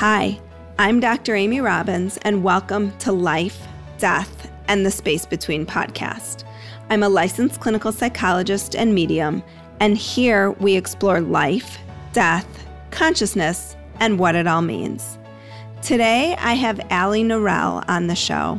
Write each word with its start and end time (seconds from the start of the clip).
Hi, 0.00 0.40
I'm 0.78 0.98
Dr. 0.98 1.36
Amy 1.36 1.60
Robbins, 1.60 2.16
and 2.22 2.42
welcome 2.42 2.96
to 3.00 3.12
Life, 3.12 3.68
Death, 3.98 4.50
and 4.66 4.86
the 4.86 4.90
Space 4.90 5.26
Between 5.26 5.66
podcast. 5.66 6.44
I'm 6.88 7.02
a 7.02 7.08
licensed 7.10 7.60
clinical 7.60 7.92
psychologist 7.92 8.74
and 8.74 8.94
medium, 8.94 9.42
and 9.78 9.98
here 9.98 10.52
we 10.52 10.74
explore 10.74 11.20
life, 11.20 11.76
death, 12.14 12.46
consciousness, 12.90 13.76
and 13.96 14.18
what 14.18 14.36
it 14.36 14.46
all 14.46 14.62
means. 14.62 15.18
Today, 15.82 16.34
I 16.38 16.54
have 16.54 16.80
Ali 16.90 17.22
Norell 17.22 17.84
on 17.86 18.06
the 18.06 18.16
show. 18.16 18.58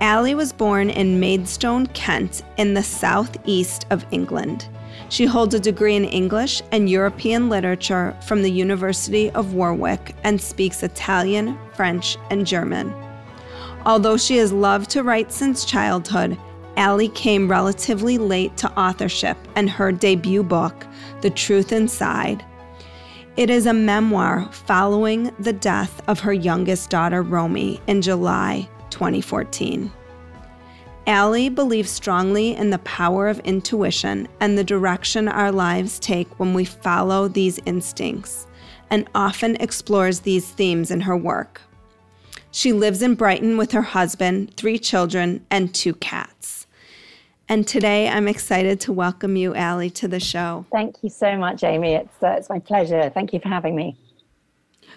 Ali 0.00 0.36
was 0.36 0.52
born 0.52 0.88
in 0.88 1.18
Maidstone, 1.18 1.88
Kent, 1.88 2.44
in 2.58 2.74
the 2.74 2.84
southeast 2.84 3.86
of 3.90 4.06
England. 4.12 4.68
She 5.10 5.26
holds 5.26 5.56
a 5.56 5.60
degree 5.60 5.96
in 5.96 6.04
English 6.04 6.62
and 6.70 6.88
European 6.88 7.48
literature 7.48 8.16
from 8.24 8.42
the 8.42 8.50
University 8.50 9.28
of 9.32 9.54
Warwick 9.54 10.14
and 10.22 10.40
speaks 10.40 10.84
Italian, 10.84 11.58
French, 11.74 12.16
and 12.30 12.46
German. 12.46 12.94
Although 13.84 14.16
she 14.16 14.36
has 14.36 14.52
loved 14.52 14.88
to 14.90 15.02
write 15.02 15.32
since 15.32 15.64
childhood, 15.64 16.38
Ali 16.76 17.08
came 17.08 17.50
relatively 17.50 18.18
late 18.18 18.56
to 18.58 18.70
authorship 18.78 19.36
and 19.56 19.68
her 19.68 19.90
debut 19.90 20.44
book, 20.44 20.86
The 21.22 21.30
Truth 21.30 21.72
Inside. 21.72 22.44
It 23.36 23.50
is 23.50 23.66
a 23.66 23.72
memoir 23.72 24.48
following 24.52 25.32
the 25.40 25.52
death 25.52 26.00
of 26.08 26.20
her 26.20 26.32
youngest 26.32 26.88
daughter, 26.88 27.22
Romy, 27.22 27.80
in 27.88 28.00
July 28.00 28.68
2014. 28.90 29.90
Ali 31.10 31.48
believes 31.48 31.90
strongly 31.90 32.54
in 32.54 32.70
the 32.70 32.78
power 32.78 33.26
of 33.26 33.40
intuition 33.40 34.28
and 34.38 34.56
the 34.56 34.62
direction 34.62 35.26
our 35.26 35.50
lives 35.50 35.98
take 35.98 36.38
when 36.38 36.54
we 36.54 36.64
follow 36.64 37.26
these 37.26 37.58
instincts, 37.66 38.46
and 38.90 39.08
often 39.12 39.56
explores 39.56 40.20
these 40.20 40.48
themes 40.48 40.92
in 40.92 41.00
her 41.00 41.16
work. 41.16 41.62
She 42.52 42.72
lives 42.72 43.02
in 43.02 43.16
Brighton 43.16 43.56
with 43.56 43.72
her 43.72 43.82
husband, 43.82 44.54
three 44.56 44.78
children, 44.78 45.44
and 45.50 45.74
two 45.74 45.94
cats. 45.94 46.68
And 47.48 47.66
today 47.66 48.08
I'm 48.08 48.28
excited 48.28 48.78
to 48.82 48.92
welcome 48.92 49.34
you, 49.34 49.52
Ali, 49.56 49.90
to 49.90 50.06
the 50.06 50.20
show. 50.20 50.64
Thank 50.70 51.02
you 51.02 51.10
so 51.10 51.36
much, 51.36 51.64
Amy. 51.64 51.94
It's, 51.94 52.22
uh, 52.22 52.36
it's 52.38 52.48
my 52.48 52.60
pleasure. 52.60 53.10
Thank 53.10 53.32
you 53.32 53.40
for 53.40 53.48
having 53.48 53.74
me. 53.74 53.96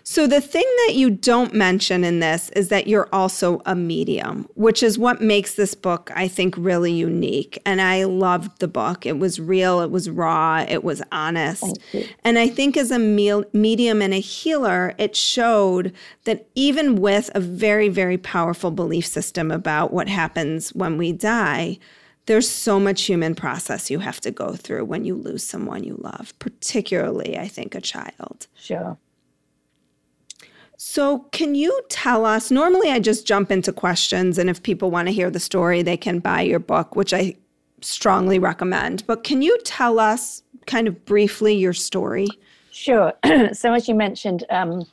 So, 0.05 0.27
the 0.27 0.41
thing 0.41 0.65
that 0.87 0.95
you 0.95 1.09
don't 1.09 1.53
mention 1.53 2.03
in 2.03 2.19
this 2.19 2.49
is 2.49 2.67
that 2.67 2.87
you're 2.87 3.07
also 3.13 3.61
a 3.65 3.73
medium, 3.73 4.49
which 4.55 4.83
is 4.83 4.99
what 4.99 5.21
makes 5.21 5.55
this 5.55 5.75
book, 5.75 6.11
I 6.13 6.27
think, 6.27 6.55
really 6.57 6.91
unique. 6.91 7.57
And 7.65 7.79
I 7.81 8.03
loved 8.03 8.59
the 8.59 8.67
book. 8.67 9.05
It 9.05 9.17
was 9.17 9.39
real, 9.39 9.79
it 9.79 9.91
was 9.91 10.09
raw, 10.09 10.65
it 10.67 10.83
was 10.83 11.01
honest. 11.13 11.79
And 12.25 12.37
I 12.37 12.49
think 12.49 12.75
as 12.75 12.91
a 12.91 12.99
medium 12.99 14.01
and 14.01 14.13
a 14.13 14.19
healer, 14.19 14.93
it 14.97 15.15
showed 15.15 15.93
that 16.25 16.47
even 16.53 16.97
with 16.97 17.29
a 17.33 17.39
very, 17.39 17.87
very 17.87 18.17
powerful 18.17 18.71
belief 18.71 19.05
system 19.05 19.51
about 19.51 19.93
what 19.93 20.09
happens 20.09 20.73
when 20.73 20.97
we 20.97 21.13
die, 21.13 21.79
there's 22.25 22.49
so 22.49 22.77
much 22.77 23.03
human 23.03 23.35
process 23.35 23.89
you 23.89 23.99
have 23.99 24.19
to 24.21 24.31
go 24.31 24.53
through 24.53 24.83
when 24.83 25.05
you 25.05 25.15
lose 25.15 25.43
someone 25.43 25.83
you 25.83 25.95
love, 26.01 26.33
particularly, 26.39 27.37
I 27.37 27.47
think, 27.47 27.73
a 27.73 27.81
child. 27.81 28.47
Sure. 28.55 28.97
So, 30.85 31.19
can 31.31 31.55
you 31.55 31.81
tell 31.87 32.25
us? 32.25 32.51
Normally, 32.51 32.91
I 32.91 32.99
just 32.99 33.25
jump 33.25 33.51
into 33.51 33.71
questions, 33.71 34.37
and 34.37 34.49
if 34.49 34.61
people 34.61 34.91
want 34.91 35.07
to 35.07 35.13
hear 35.13 35.31
the 35.31 35.39
story, 35.39 35.81
they 35.81 35.95
can 35.95 36.19
buy 36.19 36.41
your 36.41 36.59
book, 36.59 36.97
which 36.97 37.13
I 37.13 37.35
strongly 37.79 38.37
recommend. 38.37 39.07
But 39.07 39.23
can 39.23 39.41
you 39.41 39.57
tell 39.63 39.97
us, 39.97 40.43
kind 40.67 40.89
of 40.89 41.05
briefly, 41.05 41.55
your 41.55 41.71
story? 41.71 42.27
Sure. 42.71 43.13
so, 43.53 43.73
as 43.73 43.87
you 43.87 43.95
mentioned, 43.95 44.43
um, 44.49 44.85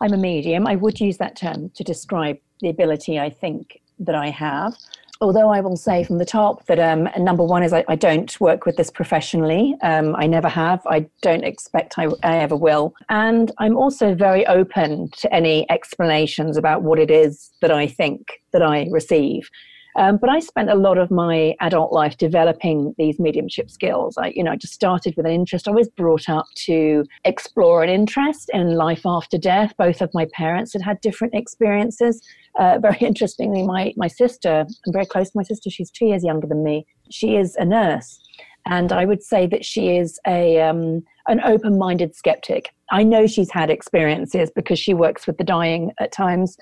I'm 0.00 0.12
a 0.12 0.16
medium. 0.16 0.68
I 0.68 0.76
would 0.76 1.00
use 1.00 1.18
that 1.18 1.34
term 1.34 1.70
to 1.70 1.82
describe 1.82 2.38
the 2.60 2.68
ability 2.68 3.18
I 3.18 3.30
think 3.30 3.80
that 3.98 4.14
I 4.14 4.30
have 4.30 4.76
although 5.20 5.50
I 5.50 5.60
will 5.60 5.76
say 5.76 6.02
from 6.02 6.18
the 6.18 6.24
top 6.24 6.66
that 6.66 6.78
um, 6.78 7.08
number 7.18 7.44
one 7.44 7.62
is 7.62 7.72
I, 7.72 7.84
I, 7.88 7.96
don't 7.96 8.40
work 8.40 8.64
with 8.64 8.76
this 8.76 8.90
professionally. 8.90 9.76
Um, 9.82 10.16
I 10.16 10.26
never 10.26 10.48
have. 10.48 10.80
I 10.86 11.06
don't 11.20 11.44
expect 11.44 11.98
I, 11.98 12.06
I, 12.22 12.38
ever 12.38 12.56
will. 12.56 12.94
And 13.08 13.52
I'm 13.58 13.76
also 13.76 14.14
very 14.14 14.46
open 14.46 15.10
to 15.18 15.32
any 15.32 15.70
explanations 15.70 16.56
about 16.56 16.82
what 16.82 16.98
it 16.98 17.10
is 17.10 17.50
that 17.60 17.70
I 17.70 17.86
think 17.86 18.40
that 18.52 18.62
I 18.62 18.88
receive. 18.90 19.50
Um, 19.96 20.18
but 20.18 20.30
I 20.30 20.38
spent 20.38 20.70
a 20.70 20.74
lot 20.74 20.98
of 20.98 21.10
my 21.10 21.54
adult 21.60 21.92
life 21.92 22.16
developing 22.16 22.94
these 22.96 23.18
mediumship 23.18 23.70
skills. 23.70 24.16
I, 24.16 24.32
you 24.34 24.44
know, 24.44 24.52
I 24.52 24.56
just 24.56 24.72
started 24.72 25.14
with 25.16 25.26
an 25.26 25.32
interest. 25.32 25.66
I 25.66 25.72
was 25.72 25.88
brought 25.88 26.28
up 26.28 26.46
to 26.66 27.04
explore 27.24 27.82
an 27.82 27.90
interest 27.90 28.50
in 28.54 28.76
life 28.76 29.02
after 29.04 29.36
death. 29.36 29.74
Both 29.76 30.00
of 30.00 30.10
my 30.14 30.26
parents 30.32 30.72
had 30.72 30.82
had 30.82 31.00
different 31.00 31.34
experiences. 31.34 32.22
Uh, 32.58 32.78
very 32.78 32.96
interestingly, 33.00 33.62
my 33.62 33.92
my 33.96 34.08
sister, 34.08 34.66
I'm 34.86 34.92
very 34.92 35.06
close 35.06 35.30
to 35.30 35.38
my 35.38 35.42
sister. 35.42 35.70
She's 35.70 35.90
two 35.90 36.06
years 36.06 36.24
younger 36.24 36.46
than 36.46 36.62
me. 36.62 36.86
She 37.10 37.36
is 37.36 37.56
a 37.56 37.64
nurse, 37.64 38.20
and 38.66 38.92
I 38.92 39.04
would 39.04 39.22
say 39.22 39.46
that 39.48 39.64
she 39.64 39.96
is 39.96 40.18
a 40.26 40.60
um, 40.60 41.02
an 41.28 41.40
open-minded 41.42 42.14
skeptic. 42.14 42.70
I 42.92 43.02
know 43.04 43.26
she's 43.26 43.50
had 43.50 43.70
experiences 43.70 44.50
because 44.54 44.78
she 44.78 44.94
works 44.94 45.26
with 45.26 45.38
the 45.38 45.44
dying 45.44 45.92
at 46.00 46.10
times 46.10 46.56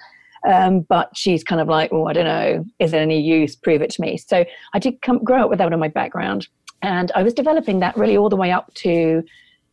um, 0.46 0.80
but 0.80 1.16
she's 1.16 1.42
kind 1.42 1.60
of 1.60 1.68
like, 1.68 1.92
oh, 1.92 2.06
I 2.06 2.12
don't 2.12 2.24
know, 2.24 2.64
is 2.78 2.92
it 2.92 2.98
any 2.98 3.20
use? 3.20 3.56
Prove 3.56 3.82
it 3.82 3.90
to 3.90 4.00
me. 4.00 4.16
So 4.16 4.44
I 4.74 4.78
did 4.78 5.00
come, 5.02 5.22
grow 5.24 5.44
up 5.44 5.50
with 5.50 5.58
that 5.58 5.72
in 5.72 5.78
my 5.78 5.88
background. 5.88 6.48
And 6.82 7.10
I 7.14 7.22
was 7.22 7.34
developing 7.34 7.80
that 7.80 7.96
really 7.96 8.16
all 8.16 8.28
the 8.28 8.36
way 8.36 8.52
up 8.52 8.72
to 8.74 9.24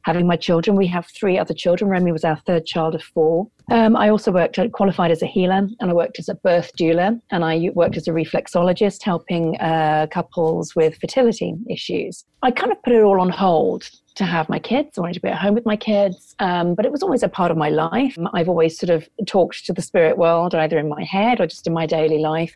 having 0.06 0.28
my 0.28 0.36
children. 0.36 0.78
We 0.78 0.88
have 0.88 1.08
three 1.08 1.38
other 1.38 1.54
children. 1.54 1.90
Romy 1.90 2.12
was 2.12 2.24
our 2.24 2.38
third 2.46 2.66
child 2.66 2.94
of 2.94 3.04
four. 3.04 3.48
Um, 3.72 3.96
I 3.96 4.10
also 4.10 4.32
worked, 4.32 4.60
qualified 4.72 5.10
as 5.10 5.24
a 5.24 5.26
healer, 5.26 5.68
and 5.80 5.90
I 5.90 5.94
worked 5.94 6.20
as 6.20 6.30
a 6.30 6.36
birth 6.36 6.72
doula, 6.80 7.20
and 7.32 7.44
I 7.44 7.72
worked 7.74 7.98
as 7.98 8.08
a 8.08 8.12
reflexologist, 8.12 9.02
helping 9.02 9.58
uh, 9.58 10.06
couples 10.12 10.76
with 10.76 10.98
fertility 11.02 11.56
issues. 11.68 12.24
I 12.44 12.52
kind 12.52 12.72
of 12.72 12.82
put 12.84 12.94
it 12.94 13.02
all 13.02 13.20
on 13.20 13.30
hold 13.30 13.90
to 14.14 14.26
have 14.26 14.48
my 14.48 14.60
kids. 14.60 14.98
I 14.98 15.02
wanted 15.02 15.16
to 15.16 15.22
be 15.22 15.30
at 15.30 15.40
home 15.40 15.56
with 15.56 15.66
my 15.66 15.76
kids, 15.76 16.36
um, 16.38 16.76
but 16.76 16.86
it 16.86 16.92
was 16.92 17.02
always 17.02 17.24
a 17.24 17.28
part 17.28 17.50
of 17.50 17.58
my 17.58 17.70
life. 17.70 18.16
I've 18.34 18.48
always 18.48 18.78
sort 18.78 18.92
of 18.92 19.10
talked 19.26 19.66
to 19.66 19.74
the 19.74 19.82
spirit 19.82 20.20
world, 20.20 20.54
either 20.54 20.78
in 20.78 20.88
my 20.88 21.04
head 21.04 21.42
or 21.42 21.48
just 21.48 21.66
in 21.66 21.74
my 21.74 21.88
daily 21.88 22.20
life. 22.20 22.56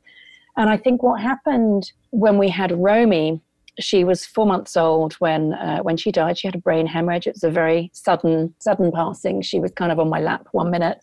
And 0.55 0.69
I 0.69 0.77
think 0.77 1.01
what 1.01 1.19
happened 1.19 1.91
when 2.11 2.37
we 2.37 2.49
had 2.49 2.71
Romy 2.71 3.41
she 3.79 4.03
was 4.03 4.25
four 4.25 4.45
months 4.45 4.77
old 4.77 5.13
when 5.15 5.53
uh, 5.53 5.79
when 5.79 5.97
she 5.97 6.11
died. 6.11 6.37
She 6.37 6.47
had 6.47 6.55
a 6.55 6.59
brain 6.59 6.85
hemorrhage. 6.85 7.27
It 7.27 7.35
was 7.35 7.43
a 7.43 7.49
very 7.49 7.89
sudden 7.93 8.53
sudden 8.59 8.91
passing. 8.91 9.41
She 9.41 9.59
was 9.59 9.71
kind 9.71 9.91
of 9.91 9.99
on 9.99 10.09
my 10.09 10.19
lap 10.19 10.47
one 10.51 10.71
minute. 10.71 11.01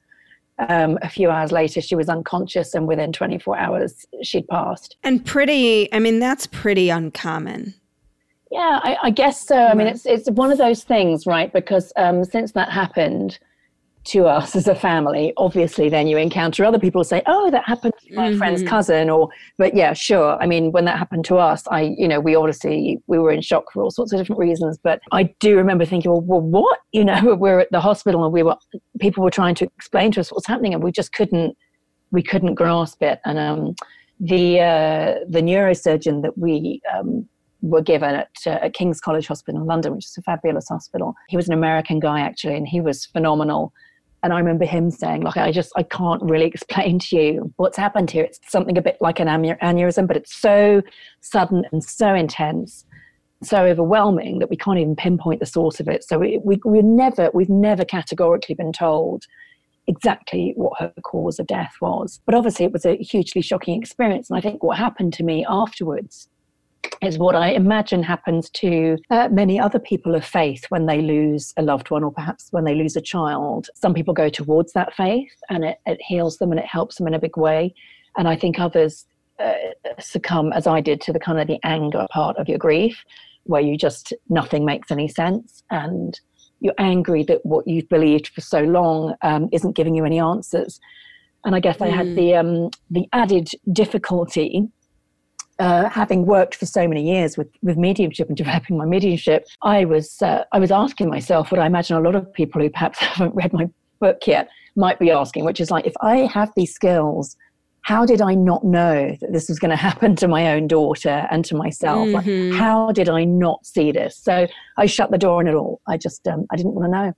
Um, 0.58 0.98
a 1.02 1.08
few 1.08 1.30
hours 1.30 1.52
later, 1.52 1.82
she 1.82 1.94
was 1.94 2.08
unconscious, 2.08 2.74
and 2.74 2.86
within 2.86 3.12
24 3.12 3.58
hours, 3.58 4.06
she'd 4.22 4.48
passed. 4.48 4.96
And 5.02 5.24
pretty, 5.24 5.92
I 5.92 5.98
mean, 5.98 6.18
that's 6.18 6.46
pretty 6.46 6.88
uncommon. 6.88 7.74
Yeah, 8.50 8.80
I, 8.82 8.96
I 9.02 9.10
guess 9.10 9.46
so. 9.46 9.56
I 9.56 9.74
mean, 9.74 9.86
it's 9.86 10.06
it's 10.06 10.30
one 10.30 10.50
of 10.50 10.58
those 10.58 10.84
things, 10.84 11.26
right? 11.26 11.52
Because 11.52 11.92
um, 11.96 12.24
since 12.24 12.52
that 12.52 12.70
happened, 12.70 13.38
to 14.06 14.26
us 14.26 14.54
as 14.54 14.68
a 14.68 14.74
family 14.74 15.32
obviously 15.36 15.88
then 15.88 16.06
you 16.06 16.16
encounter 16.16 16.64
other 16.64 16.78
people 16.78 17.02
say 17.02 17.22
oh 17.26 17.50
that 17.50 17.64
happened 17.66 17.92
to 18.00 18.14
my 18.14 18.28
mm-hmm. 18.28 18.38
friend's 18.38 18.62
cousin 18.62 19.10
or 19.10 19.28
but 19.58 19.74
yeah 19.74 19.92
sure 19.92 20.40
i 20.40 20.46
mean 20.46 20.72
when 20.72 20.84
that 20.84 20.98
happened 20.98 21.24
to 21.24 21.36
us 21.36 21.64
i 21.70 21.94
you 21.98 22.06
know 22.06 22.20
we 22.20 22.34
obviously 22.34 22.98
we 23.06 23.18
were 23.18 23.30
in 23.30 23.40
shock 23.40 23.64
for 23.72 23.82
all 23.82 23.90
sorts 23.90 24.12
of 24.12 24.18
different 24.18 24.38
reasons 24.38 24.78
but 24.82 25.00
i 25.12 25.24
do 25.40 25.56
remember 25.56 25.84
thinking 25.84 26.10
well, 26.10 26.20
well 26.20 26.40
what 26.40 26.80
you 26.92 27.04
know 27.04 27.34
we're 27.38 27.60
at 27.60 27.70
the 27.72 27.80
hospital 27.80 28.24
and 28.24 28.32
we 28.32 28.42
were 28.42 28.56
people 29.00 29.22
were 29.22 29.30
trying 29.30 29.54
to 29.54 29.64
explain 29.76 30.12
to 30.12 30.20
us 30.20 30.30
what's 30.32 30.46
happening 30.46 30.72
and 30.72 30.82
we 30.82 30.92
just 30.92 31.12
couldn't 31.12 31.56
we 32.12 32.22
couldn't 32.22 32.54
grasp 32.54 33.02
it 33.02 33.20
and 33.24 33.38
um 33.38 33.74
the 34.20 34.60
uh 34.60 35.14
the 35.28 35.42
neurosurgeon 35.42 36.22
that 36.22 36.38
we 36.38 36.80
um 36.96 37.28
were 37.62 37.82
given 37.82 38.14
at, 38.14 38.30
uh, 38.46 38.50
at 38.50 38.74
King's 38.74 39.00
College 39.00 39.26
Hospital 39.26 39.60
in 39.60 39.66
London, 39.66 39.94
which 39.94 40.06
is 40.06 40.16
a 40.16 40.22
fabulous 40.22 40.68
hospital. 40.68 41.14
He 41.28 41.36
was 41.36 41.48
an 41.48 41.54
American 41.54 42.00
guy, 42.00 42.20
actually, 42.20 42.56
and 42.56 42.66
he 42.66 42.80
was 42.80 43.06
phenomenal. 43.06 43.72
And 44.22 44.32
I 44.32 44.38
remember 44.38 44.64
him 44.64 44.90
saying, 44.90 45.22
like, 45.22 45.36
I 45.36 45.52
just, 45.52 45.72
I 45.76 45.82
can't 45.82 46.22
really 46.22 46.46
explain 46.46 46.98
to 47.00 47.16
you 47.16 47.52
what's 47.56 47.76
happened 47.76 48.10
here. 48.10 48.24
It's 48.24 48.40
something 48.48 48.76
a 48.76 48.82
bit 48.82 48.96
like 49.00 49.20
an 49.20 49.28
aneurysm, 49.28 50.06
but 50.06 50.16
it's 50.16 50.34
so 50.34 50.82
sudden 51.20 51.64
and 51.70 51.84
so 51.84 52.14
intense, 52.14 52.84
so 53.42 53.64
overwhelming 53.64 54.38
that 54.38 54.50
we 54.50 54.56
can't 54.56 54.78
even 54.78 54.96
pinpoint 54.96 55.40
the 55.40 55.46
source 55.46 55.80
of 55.80 55.88
it. 55.88 56.02
So 56.02 56.18
we, 56.18 56.40
we, 56.44 56.60
we 56.64 56.82
never, 56.82 57.30
we've 57.34 57.50
never 57.50 57.84
categorically 57.84 58.54
been 58.54 58.72
told 58.72 59.24
exactly 59.86 60.52
what 60.56 60.72
her 60.80 60.92
cause 61.02 61.38
of 61.38 61.46
death 61.46 61.74
was. 61.80 62.20
But 62.26 62.34
obviously, 62.34 62.64
it 62.64 62.72
was 62.72 62.84
a 62.84 62.96
hugely 62.96 63.42
shocking 63.42 63.80
experience. 63.80 64.30
And 64.30 64.36
I 64.36 64.40
think 64.40 64.62
what 64.62 64.78
happened 64.78 65.12
to 65.14 65.22
me 65.22 65.46
afterwards 65.48 66.28
is 67.02 67.18
what 67.18 67.34
I 67.34 67.50
imagine 67.50 68.02
happens 68.02 68.50
to 68.50 68.96
uh, 69.10 69.28
many 69.30 69.60
other 69.60 69.78
people 69.78 70.14
of 70.14 70.24
faith 70.24 70.64
when 70.68 70.86
they 70.86 71.00
lose 71.00 71.52
a 71.56 71.62
loved 71.62 71.90
one 71.90 72.04
or 72.04 72.12
perhaps 72.12 72.48
when 72.50 72.64
they 72.64 72.74
lose 72.74 72.96
a 72.96 73.00
child. 73.00 73.68
Some 73.74 73.94
people 73.94 74.14
go 74.14 74.28
towards 74.28 74.72
that 74.72 74.94
faith 74.94 75.32
and 75.50 75.64
it, 75.64 75.78
it 75.86 76.00
heals 76.00 76.38
them 76.38 76.50
and 76.50 76.60
it 76.60 76.66
helps 76.66 76.96
them 76.96 77.06
in 77.06 77.14
a 77.14 77.18
big 77.18 77.36
way. 77.36 77.74
And 78.16 78.28
I 78.28 78.36
think 78.36 78.58
others 78.58 79.06
uh, 79.38 79.54
succumb, 79.98 80.52
as 80.52 80.66
I 80.66 80.80
did, 80.80 81.00
to 81.02 81.12
the 81.12 81.20
kind 81.20 81.38
of 81.38 81.46
the 81.46 81.58
anger 81.64 82.06
part 82.10 82.36
of 82.38 82.48
your 82.48 82.58
grief, 82.58 83.04
where 83.44 83.60
you 83.60 83.76
just 83.76 84.12
nothing 84.28 84.64
makes 84.64 84.90
any 84.90 85.08
sense 85.08 85.62
and 85.70 86.18
you're 86.60 86.74
angry 86.78 87.22
that 87.24 87.44
what 87.44 87.66
you've 87.68 87.88
believed 87.88 88.28
for 88.28 88.40
so 88.40 88.60
long 88.60 89.14
um, 89.22 89.48
isn't 89.52 89.76
giving 89.76 89.94
you 89.94 90.04
any 90.04 90.18
answers. 90.18 90.80
And 91.44 91.54
I 91.54 91.60
guess 91.60 91.76
mm. 91.76 91.86
I 91.86 91.90
had 91.90 92.16
the 92.16 92.34
um, 92.34 92.70
the 92.90 93.06
added 93.12 93.50
difficulty 93.72 94.68
uh, 95.58 95.88
having 95.88 96.26
worked 96.26 96.54
for 96.54 96.66
so 96.66 96.86
many 96.86 97.10
years 97.10 97.36
with, 97.38 97.48
with 97.62 97.76
mediumship 97.76 98.28
and 98.28 98.36
developing 98.44 98.76
my 98.76 98.84
mediumship, 98.84 99.46
I 99.62 99.84
was 99.84 100.20
uh, 100.22 100.44
I 100.52 100.58
was 100.58 100.70
asking 100.70 101.08
myself 101.08 101.50
what 101.50 101.60
I 101.60 101.66
imagine 101.66 101.96
a 101.96 102.00
lot 102.00 102.14
of 102.14 102.32
people 102.32 102.60
who 102.60 102.70
perhaps 102.70 102.98
haven't 103.00 103.34
read 103.34 103.52
my 103.52 103.68
book 104.00 104.26
yet 104.26 104.48
might 104.76 104.98
be 104.98 105.10
asking, 105.10 105.44
which 105.44 105.60
is 105.60 105.70
like, 105.70 105.86
if 105.86 105.94
I 106.02 106.18
have 106.26 106.52
these 106.54 106.74
skills, 106.74 107.36
how 107.80 108.04
did 108.04 108.20
I 108.20 108.34
not 108.34 108.64
know 108.64 109.16
that 109.20 109.32
this 109.32 109.48
was 109.48 109.58
going 109.58 109.70
to 109.76 109.76
happen 109.76 110.16
to 110.16 110.28
my 110.28 110.52
own 110.52 110.66
daughter 110.66 111.26
and 111.30 111.44
to 111.46 111.54
myself? 111.54 112.08
Mm-hmm. 112.08 112.50
Like, 112.50 112.58
how 112.60 112.92
did 112.92 113.08
I 113.08 113.24
not 113.24 113.64
see 113.64 113.92
this? 113.92 114.18
So 114.18 114.46
I 114.76 114.86
shut 114.86 115.10
the 115.10 115.18
door 115.18 115.40
on 115.40 115.48
it 115.48 115.54
all. 115.54 115.80
I 115.86 115.96
just 115.96 116.26
um, 116.28 116.46
I 116.50 116.56
didn't 116.56 116.74
want 116.74 116.92
to 116.92 116.98
know 116.98 117.14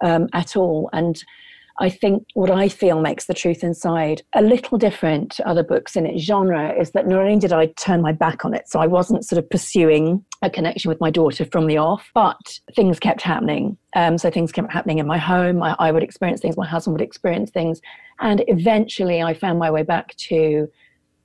um, 0.00 0.28
at 0.32 0.56
all, 0.56 0.88
and 0.92 1.22
I 1.80 1.90
think 1.90 2.26
what 2.34 2.50
I 2.50 2.68
feel 2.68 3.00
makes 3.00 3.26
The 3.26 3.34
Truth 3.34 3.64
Inside 3.64 4.22
a 4.32 4.42
little 4.42 4.78
different 4.78 5.32
to 5.32 5.48
other 5.48 5.64
books 5.64 5.96
in 5.96 6.06
its 6.06 6.22
genre 6.22 6.72
is 6.78 6.92
that 6.92 7.08
not 7.08 7.18
only 7.20 7.38
did 7.38 7.52
I 7.52 7.66
turn 7.66 8.00
my 8.00 8.12
back 8.12 8.44
on 8.44 8.54
it, 8.54 8.68
so 8.68 8.78
I 8.78 8.86
wasn't 8.86 9.24
sort 9.24 9.42
of 9.42 9.50
pursuing 9.50 10.24
a 10.42 10.50
connection 10.50 10.88
with 10.88 11.00
my 11.00 11.10
daughter 11.10 11.44
from 11.44 11.66
the 11.66 11.78
off, 11.78 12.10
but 12.14 12.60
things 12.76 13.00
kept 13.00 13.22
happening. 13.22 13.76
Um, 13.96 14.18
so 14.18 14.30
things 14.30 14.52
kept 14.52 14.72
happening 14.72 14.98
in 14.98 15.06
my 15.06 15.18
home. 15.18 15.62
I, 15.62 15.74
I 15.80 15.90
would 15.90 16.04
experience 16.04 16.40
things, 16.40 16.56
my 16.56 16.66
husband 16.66 16.94
would 16.94 17.04
experience 17.04 17.50
things. 17.50 17.80
And 18.20 18.44
eventually 18.46 19.20
I 19.22 19.34
found 19.34 19.58
my 19.58 19.70
way 19.70 19.82
back 19.82 20.14
to 20.16 20.68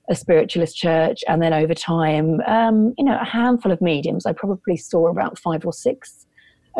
a 0.08 0.16
spiritualist 0.16 0.76
church. 0.76 1.22
And 1.28 1.40
then 1.40 1.52
over 1.52 1.74
time, 1.74 2.40
um, 2.48 2.92
you 2.98 3.04
know, 3.04 3.16
a 3.20 3.24
handful 3.24 3.70
of 3.70 3.80
mediums. 3.80 4.26
I 4.26 4.32
probably 4.32 4.76
saw 4.76 5.06
about 5.06 5.38
five 5.38 5.64
or 5.64 5.72
six 5.72 6.26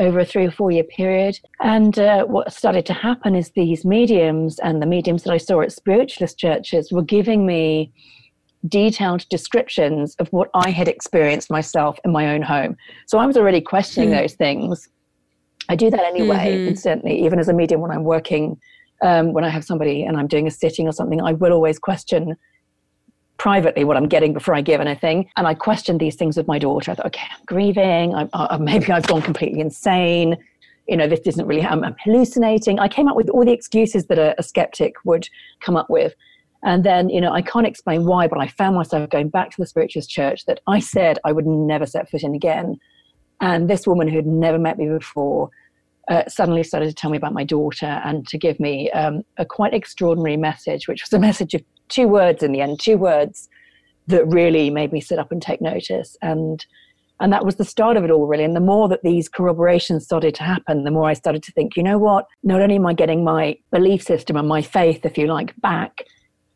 over 0.01 0.19
a 0.19 0.25
three 0.25 0.47
or 0.47 0.51
four 0.51 0.71
year 0.73 0.83
period. 0.83 1.39
And 1.61 1.99
uh, 1.99 2.25
what 2.25 2.53
started 2.53 2.87
to 2.87 2.93
happen 2.93 3.37
is 3.37 3.51
these 3.51 3.85
mediums 3.85 4.59
and 4.59 4.83
the 4.83 4.87
mediums 4.87 5.23
that 5.25 5.33
I 5.33 5.37
saw 5.37 5.61
at 5.61 5.73
spiritualist 5.73 6.39
churches 6.39 6.91
were 6.91 7.03
giving 7.03 7.47
me 7.47 7.93
detailed 8.69 9.29
descriptions 9.29 10.17
of 10.17 10.29
what 10.29 10.51
I 10.55 10.71
had 10.71 10.89
experienced 10.89 11.51
myself 11.51 11.99
in 12.05 12.13
my 12.13 12.35
own 12.35 12.43
home. 12.43 12.77
So 13.07 13.19
I 13.19 13.27
was 13.27 13.37
already 13.37 13.61
questioning 13.61 14.11
mm. 14.11 14.21
those 14.21 14.35
things. 14.35 14.89
I 15.69 15.77
do 15.77 15.91
that 15.91 16.05
anyway, 16.05 16.73
mm-hmm. 16.73 17.07
even 17.07 17.39
as 17.39 17.49
a 17.49 17.53
medium 17.53 17.81
when 17.81 17.91
I'm 17.91 18.05
working. 18.05 18.59
Um, 19.03 19.33
when 19.33 19.45
I 19.45 19.49
have 19.49 19.65
somebody 19.65 20.03
and 20.03 20.19
I'm 20.19 20.27
doing 20.27 20.47
a 20.47 20.51
sitting 20.51 20.87
or 20.87 20.93
something, 20.93 21.23
I 21.23 21.33
will 21.33 21.53
always 21.53 21.79
question 21.79 22.37
privately 23.41 23.85
what 23.85 23.97
I'm 23.97 24.07
getting 24.07 24.35
before 24.35 24.55
I 24.55 24.61
give 24.61 24.83
anything. 24.83 25.27
And 25.39 25.47
I 25.47 25.55
questioned 25.55 25.99
these 25.99 26.15
things 26.15 26.37
with 26.37 26.47
my 26.47 26.59
daughter. 26.59 26.91
I 26.91 26.95
thought, 26.95 27.07
okay, 27.07 27.27
I'm 27.33 27.43
grieving. 27.47 28.15
I, 28.15 28.29
I, 28.35 28.59
maybe 28.59 28.93
I've 28.93 29.07
gone 29.07 29.23
completely 29.23 29.61
insane. 29.61 30.37
You 30.87 30.99
know, 30.99 31.09
this 31.09 31.21
isn't 31.21 31.47
really, 31.47 31.63
I'm, 31.63 31.83
I'm 31.83 31.97
hallucinating. 32.05 32.79
I 32.79 32.89
came 32.89 33.09
up 33.09 33.17
with 33.17 33.31
all 33.31 33.47
the 33.47 33.53
excuses 33.53 34.09
that 34.09 34.19
a, 34.19 34.39
a 34.39 34.43
skeptic 34.43 34.95
would 35.07 35.27
come 35.61 35.75
up 35.75 35.89
with. 35.89 36.15
And 36.65 36.85
then, 36.85 37.09
you 37.09 37.19
know, 37.19 37.33
I 37.33 37.41
can't 37.41 37.67
explain 37.67 38.05
why, 38.05 38.27
but 38.27 38.39
I 38.39 38.47
found 38.47 38.77
myself 38.77 39.09
going 39.09 39.31
back 39.31 39.51
to 39.53 39.57
the 39.57 39.67
spiritualist 39.67 40.11
church 40.11 40.45
that 40.45 40.61
I 40.67 40.79
said 40.79 41.19
I 41.25 41.33
would 41.33 41.47
never 41.47 41.87
set 41.87 42.11
foot 42.11 42.23
in 42.23 42.35
again. 42.35 42.79
And 43.41 43.71
this 43.71 43.87
woman 43.87 44.07
who 44.07 44.17
had 44.17 44.27
never 44.27 44.59
met 44.59 44.77
me 44.77 44.87
before 44.87 45.49
uh, 46.11 46.25
suddenly 46.29 46.63
started 46.65 46.89
to 46.89 46.95
tell 46.95 47.11
me 47.11 47.17
about 47.17 47.33
my 47.33 47.45
daughter 47.45 48.01
and 48.05 48.27
to 48.29 48.37
give 48.37 48.59
me 48.61 48.91
um, 48.91 49.23
a 49.39 49.47
quite 49.47 49.73
extraordinary 49.73 50.37
message, 50.37 50.89
which 50.89 51.03
was 51.03 51.13
a 51.13 51.19
message 51.29 51.55
of 51.55 51.63
two 51.89 52.09
words 52.09 52.43
in 52.43 52.53
the 52.53 52.61
end, 52.61 52.81
two 52.81 52.99
words 52.99 53.49
that 54.09 54.27
really 54.27 54.71
made 54.71 54.93
me 54.93 55.01
sit 55.01 55.19
up 55.19 55.31
and 55.31 55.41
take 55.41 55.61
notice. 55.61 56.17
And 56.21 56.67
and 57.21 57.35
that 57.35 57.45
was 57.45 57.57
the 57.57 57.65
start 57.65 57.99
of 57.99 58.05
it 58.05 58.11
all 58.11 58.27
really 58.27 58.45
and 58.45 58.57
the 58.57 58.61
more 58.61 58.89
that 58.89 59.03
these 59.03 59.29
corroborations 59.29 60.05
started 60.05 60.35
to 60.35 60.43
happen 60.43 60.85
the 60.85 60.91
more 60.91 61.07
i 61.07 61.13
started 61.13 61.43
to 61.43 61.53
think 61.53 61.77
you 61.77 61.83
know 61.83 61.99
what 61.99 62.27
not 62.43 62.63
only 62.63 62.77
am 62.77 62.87
i 62.87 62.95
getting 62.95 63.23
my 63.23 63.55
belief 63.71 64.03
system 64.03 64.37
and 64.37 64.49
my 64.49 64.63
faith 64.63 65.05
if 65.05 65.19
you 65.19 65.27
like 65.27 65.55
back 65.61 66.05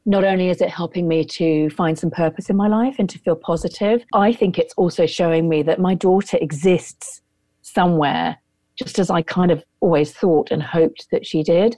not 0.06 0.24
only 0.24 0.48
is 0.48 0.62
it 0.62 0.70
helping 0.70 1.06
me 1.06 1.22
to 1.22 1.68
find 1.68 1.98
some 1.98 2.10
purpose 2.10 2.48
in 2.48 2.56
my 2.56 2.66
life 2.66 2.96
and 2.98 3.10
to 3.10 3.18
feel 3.18 3.36
positive 3.36 4.02
i 4.14 4.32
think 4.32 4.58
it's 4.58 4.72
also 4.78 5.04
showing 5.04 5.50
me 5.50 5.62
that 5.62 5.78
my 5.78 5.94
daughter 5.94 6.38
exists 6.40 7.20
somewhere 7.60 8.38
just 8.76 8.98
as 8.98 9.10
i 9.10 9.22
kind 9.22 9.50
of 9.50 9.62
always 9.84 10.12
thought 10.12 10.50
and 10.50 10.62
hoped 10.62 11.06
that 11.12 11.26
she 11.26 11.42
did. 11.42 11.76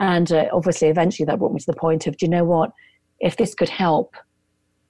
And 0.00 0.30
uh, 0.32 0.46
obviously 0.52 0.88
eventually 0.88 1.24
that 1.26 1.38
brought 1.38 1.52
me 1.52 1.60
to 1.60 1.66
the 1.66 1.80
point 1.86 2.06
of 2.06 2.16
do 2.16 2.26
you 2.26 2.30
know 2.30 2.44
what? 2.44 2.72
If 3.20 3.36
this 3.36 3.54
could 3.54 3.68
help 3.68 4.16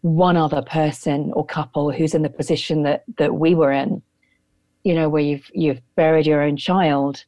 one 0.01 0.37
other 0.37 0.63
person 0.63 1.31
or 1.35 1.45
couple 1.45 1.93
who's 1.93 2.15
in 2.15 2.23
the 2.23 2.31
position 2.31 2.83
that 2.83 3.05
that 3.17 3.35
we 3.35 3.55
were 3.55 3.73
in 3.73 4.03
you 4.83 4.95
know 4.95 5.09
where 5.09 5.23
you've 5.23 5.51
you've 5.55 5.81
buried 5.97 6.27
your 6.27 6.43
own 6.43 6.59
child 6.59 7.25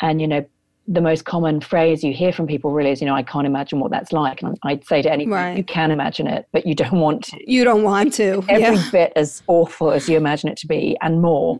and 0.00 0.18
you 0.18 0.26
know 0.26 0.42
the 0.88 1.02
most 1.02 1.26
common 1.26 1.60
phrase 1.60 2.02
you 2.02 2.14
hear 2.14 2.32
from 2.32 2.46
people 2.46 2.72
really 2.72 2.90
is 2.90 3.02
you 3.02 3.06
know 3.06 3.14
i 3.14 3.22
can't 3.22 3.46
imagine 3.46 3.78
what 3.78 3.90
that's 3.90 4.10
like. 4.10 4.42
And 4.42 4.58
i'd 4.64 4.86
say 4.86 5.02
to 5.02 5.12
anyone 5.12 5.38
right. 5.38 5.56
you 5.58 5.64
can 5.64 5.90
imagine 5.90 6.26
it 6.26 6.48
but 6.50 6.66
you 6.66 6.74
don't 6.74 6.98
want 6.98 7.24
to. 7.24 7.38
You 7.46 7.62
don't 7.62 7.82
want 7.82 8.14
to 8.14 8.42
every 8.48 8.78
yeah. 8.78 8.90
bit 8.90 9.12
as 9.14 9.42
awful 9.46 9.90
as 9.90 10.08
you 10.08 10.16
imagine 10.16 10.48
it 10.48 10.56
to 10.58 10.66
be 10.66 10.96
and 11.02 11.20
more 11.20 11.58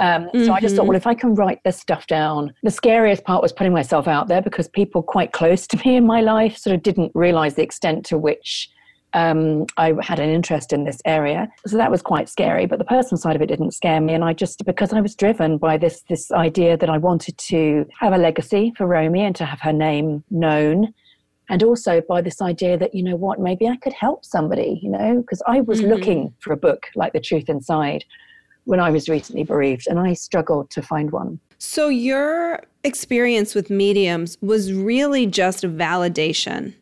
um, 0.00 0.24
mm-hmm. 0.24 0.44
So 0.44 0.52
I 0.52 0.60
just 0.60 0.74
thought, 0.74 0.82
mm-hmm. 0.82 0.88
well, 0.88 0.96
if 0.96 1.06
I 1.06 1.14
can 1.14 1.34
write 1.34 1.60
this 1.64 1.78
stuff 1.78 2.06
down, 2.06 2.52
the 2.62 2.70
scariest 2.70 3.24
part 3.24 3.42
was 3.42 3.52
putting 3.52 3.72
myself 3.72 4.08
out 4.08 4.28
there 4.28 4.42
because 4.42 4.68
people 4.68 5.02
quite 5.02 5.32
close 5.32 5.66
to 5.68 5.76
me 5.84 5.96
in 5.96 6.06
my 6.06 6.20
life 6.20 6.56
sort 6.56 6.74
of 6.74 6.82
didn't 6.82 7.12
realize 7.14 7.54
the 7.54 7.62
extent 7.62 8.04
to 8.06 8.18
which 8.18 8.68
um, 9.12 9.66
I 9.76 9.94
had 10.02 10.18
an 10.18 10.28
interest 10.28 10.72
in 10.72 10.82
this 10.82 11.00
area. 11.04 11.48
So 11.68 11.76
that 11.76 11.92
was 11.92 12.02
quite 12.02 12.28
scary, 12.28 12.66
but 12.66 12.80
the 12.80 12.84
personal 12.84 13.18
side 13.18 13.36
of 13.36 13.42
it 13.42 13.46
didn't 13.46 13.70
scare 13.70 14.00
me. 14.00 14.12
And 14.12 14.24
I 14.24 14.32
just, 14.32 14.64
because 14.64 14.92
I 14.92 15.00
was 15.00 15.14
driven 15.14 15.56
by 15.56 15.78
this, 15.78 16.02
this 16.08 16.32
idea 16.32 16.76
that 16.76 16.90
I 16.90 16.98
wanted 16.98 17.38
to 17.38 17.86
have 18.00 18.12
a 18.12 18.18
legacy 18.18 18.72
for 18.76 18.88
Romy 18.88 19.20
and 19.20 19.36
to 19.36 19.44
have 19.44 19.60
her 19.60 19.72
name 19.72 20.24
known. 20.30 20.92
And 21.48 21.62
also 21.62 22.00
by 22.00 22.22
this 22.22 22.42
idea 22.42 22.76
that, 22.78 22.94
you 22.94 23.04
know 23.04 23.14
what, 23.14 23.38
maybe 23.38 23.68
I 23.68 23.76
could 23.76 23.92
help 23.92 24.24
somebody, 24.24 24.80
you 24.82 24.90
know, 24.90 25.20
because 25.20 25.42
I 25.46 25.60
was 25.60 25.80
mm-hmm. 25.80 25.90
looking 25.90 26.34
for 26.40 26.52
a 26.52 26.56
book 26.56 26.86
like 26.96 27.12
The 27.12 27.20
Truth 27.20 27.48
Inside 27.48 28.04
when 28.64 28.80
I 28.80 28.90
was 28.90 29.08
recently 29.08 29.44
bereaved, 29.44 29.86
and 29.88 29.98
I 29.98 30.12
struggled 30.14 30.70
to 30.70 30.82
find 30.82 31.10
one. 31.10 31.38
So, 31.58 31.88
your 31.88 32.62
experience 32.82 33.54
with 33.54 33.70
mediums 33.70 34.36
was 34.40 34.72
really 34.72 35.26
just 35.26 35.64
a 35.64 35.68
validation 35.68 36.74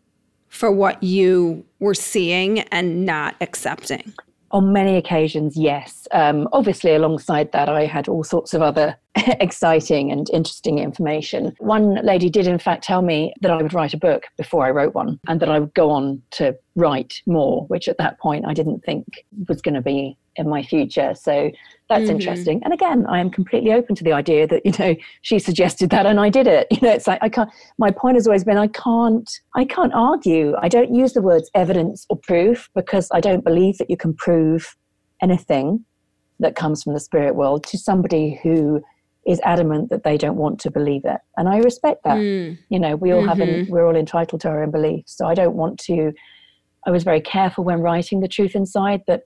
for 0.48 0.70
what 0.70 1.02
you 1.02 1.64
were 1.78 1.94
seeing 1.94 2.60
and 2.60 3.06
not 3.06 3.36
accepting. 3.40 4.12
On 4.50 4.70
many 4.70 4.96
occasions, 4.96 5.56
yes. 5.56 6.06
Um, 6.12 6.46
obviously, 6.52 6.94
alongside 6.94 7.52
that, 7.52 7.70
I 7.70 7.86
had 7.86 8.06
all 8.06 8.22
sorts 8.22 8.52
of 8.52 8.60
other 8.60 8.94
exciting 9.40 10.12
and 10.12 10.28
interesting 10.30 10.78
information. 10.78 11.56
One 11.58 11.94
lady 12.04 12.28
did, 12.28 12.46
in 12.46 12.58
fact, 12.58 12.84
tell 12.84 13.00
me 13.00 13.32
that 13.40 13.50
I 13.50 13.62
would 13.62 13.72
write 13.72 13.94
a 13.94 13.98
book 13.98 14.24
before 14.36 14.66
I 14.66 14.70
wrote 14.70 14.94
one 14.94 15.18
and 15.26 15.40
that 15.40 15.48
I 15.48 15.58
would 15.58 15.72
go 15.72 15.90
on 15.90 16.20
to 16.32 16.54
write 16.76 17.22
more, 17.26 17.64
which 17.68 17.88
at 17.88 17.96
that 17.96 18.20
point 18.20 18.44
I 18.46 18.52
didn't 18.52 18.84
think 18.84 19.06
was 19.48 19.62
going 19.62 19.74
to 19.74 19.80
be 19.80 20.18
in 20.36 20.48
my 20.48 20.62
future. 20.62 21.14
So 21.14 21.50
that's 21.88 22.04
mm-hmm. 22.04 22.12
interesting. 22.12 22.60
And 22.64 22.72
again, 22.72 23.06
I 23.06 23.20
am 23.20 23.30
completely 23.30 23.72
open 23.72 23.94
to 23.96 24.04
the 24.04 24.12
idea 24.12 24.46
that, 24.46 24.62
you 24.64 24.72
know, 24.78 24.96
she 25.22 25.38
suggested 25.38 25.90
that 25.90 26.06
and 26.06 26.18
I 26.20 26.28
did 26.28 26.46
it. 26.46 26.66
You 26.82 26.88
know, 26.88 26.94
it's 26.94 27.06
like 27.06 27.22
I 27.22 27.28
can't 27.28 27.50
my 27.78 27.90
point 27.90 28.16
has 28.16 28.26
always 28.26 28.44
been 28.44 28.56
I 28.56 28.66
can't 28.68 29.30
I 29.54 29.64
can't 29.64 29.92
argue. 29.94 30.54
I 30.60 30.68
don't 30.68 30.94
use 30.94 31.12
the 31.12 31.22
words 31.22 31.50
evidence 31.54 32.06
or 32.08 32.16
proof 32.16 32.68
because 32.74 33.08
I 33.12 33.20
don't 33.20 33.44
believe 33.44 33.78
that 33.78 33.88
you 33.88 33.96
can 33.96 34.14
prove 34.14 34.74
anything 35.20 35.84
that 36.40 36.56
comes 36.56 36.82
from 36.82 36.94
the 36.94 37.00
spirit 37.00 37.36
world 37.36 37.64
to 37.64 37.78
somebody 37.78 38.40
who 38.42 38.82
is 39.28 39.40
adamant 39.44 39.90
that 39.90 40.02
they 40.02 40.18
don't 40.18 40.36
want 40.36 40.58
to 40.60 40.70
believe 40.70 41.02
it. 41.04 41.18
And 41.36 41.48
I 41.48 41.58
respect 41.58 42.02
that. 42.02 42.16
Mm. 42.16 42.58
You 42.70 42.80
know, 42.80 42.96
we 42.96 43.12
all 43.12 43.20
mm-hmm. 43.20 43.28
have 43.28 43.40
an, 43.40 43.48
mm-hmm. 43.48 43.72
we're 43.72 43.86
all 43.86 43.94
entitled 43.94 44.40
to 44.40 44.48
our 44.48 44.64
own 44.64 44.72
beliefs. 44.72 45.16
So 45.16 45.26
I 45.26 45.34
don't 45.34 45.54
want 45.54 45.78
to 45.84 46.12
I 46.86 46.90
was 46.90 47.04
very 47.04 47.20
careful 47.20 47.64
when 47.64 47.80
writing 47.80 48.20
the 48.20 48.28
truth 48.28 48.54
inside 48.54 49.02
that 49.06 49.22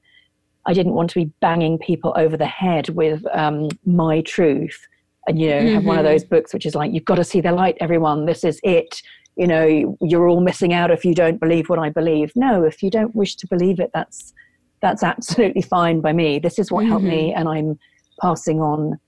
I 0.67 0.73
didn't 0.73 0.95
want 0.95 1.11
to 1.11 1.21
be 1.21 1.31
banging 1.41 1.79
people 1.79 2.13
over 2.17 2.37
the 2.37 2.47
head 2.47 2.89
with 2.91 3.25
um, 3.33 3.69
my 3.85 4.21
truth 4.23 4.87
and, 5.27 5.41
you 5.41 5.51
know, 5.51 5.59
mm-hmm. 5.59 5.75
have 5.75 5.85
one 5.85 5.99
of 5.99 6.05
mm-hmm. 6.05 6.13
those 6.13 6.25
books 6.25 6.53
which 6.53 6.67
is 6.67 6.75
like, 6.75 6.93
you've 6.93 7.05
got 7.05 7.17
to 7.17 7.25
see 7.25 7.41
the 7.41 7.53
light, 7.53 7.77
everyone. 7.81 8.27
This 8.27 8.45
is 8.45 8.61
it. 8.63 9.01
You 9.37 9.47
know, 9.47 9.99
you're 10.01 10.29
all 10.29 10.41
missing 10.41 10.73
out 10.73 10.91
if 10.91 11.05
you 11.05 11.15
don't 11.15 11.39
believe 11.39 11.69
what 11.69 11.79
I 11.79 11.91
believe. 11.91 12.33
No, 12.37 12.65
if 12.65 12.83
you 12.83 12.91
don't 12.91 13.15
wish 13.15 13.37
to 13.37 13.47
believe 13.47 13.81
it, 13.81 13.91
that's 13.93 14.33
that's 14.81 15.03
absolutely 15.03 15.63
fine 15.63 16.01
by 16.01 16.13
me. 16.13 16.39
This 16.39 16.59
is 16.59 16.71
what 16.71 16.83
mm-hmm. 16.83 16.91
helped 16.91 17.05
me, 17.05 17.31
mm-hmm. 17.31 17.39
and 17.39 17.49
I'm 17.49 17.79
passing 18.21 18.61
on 18.61 18.99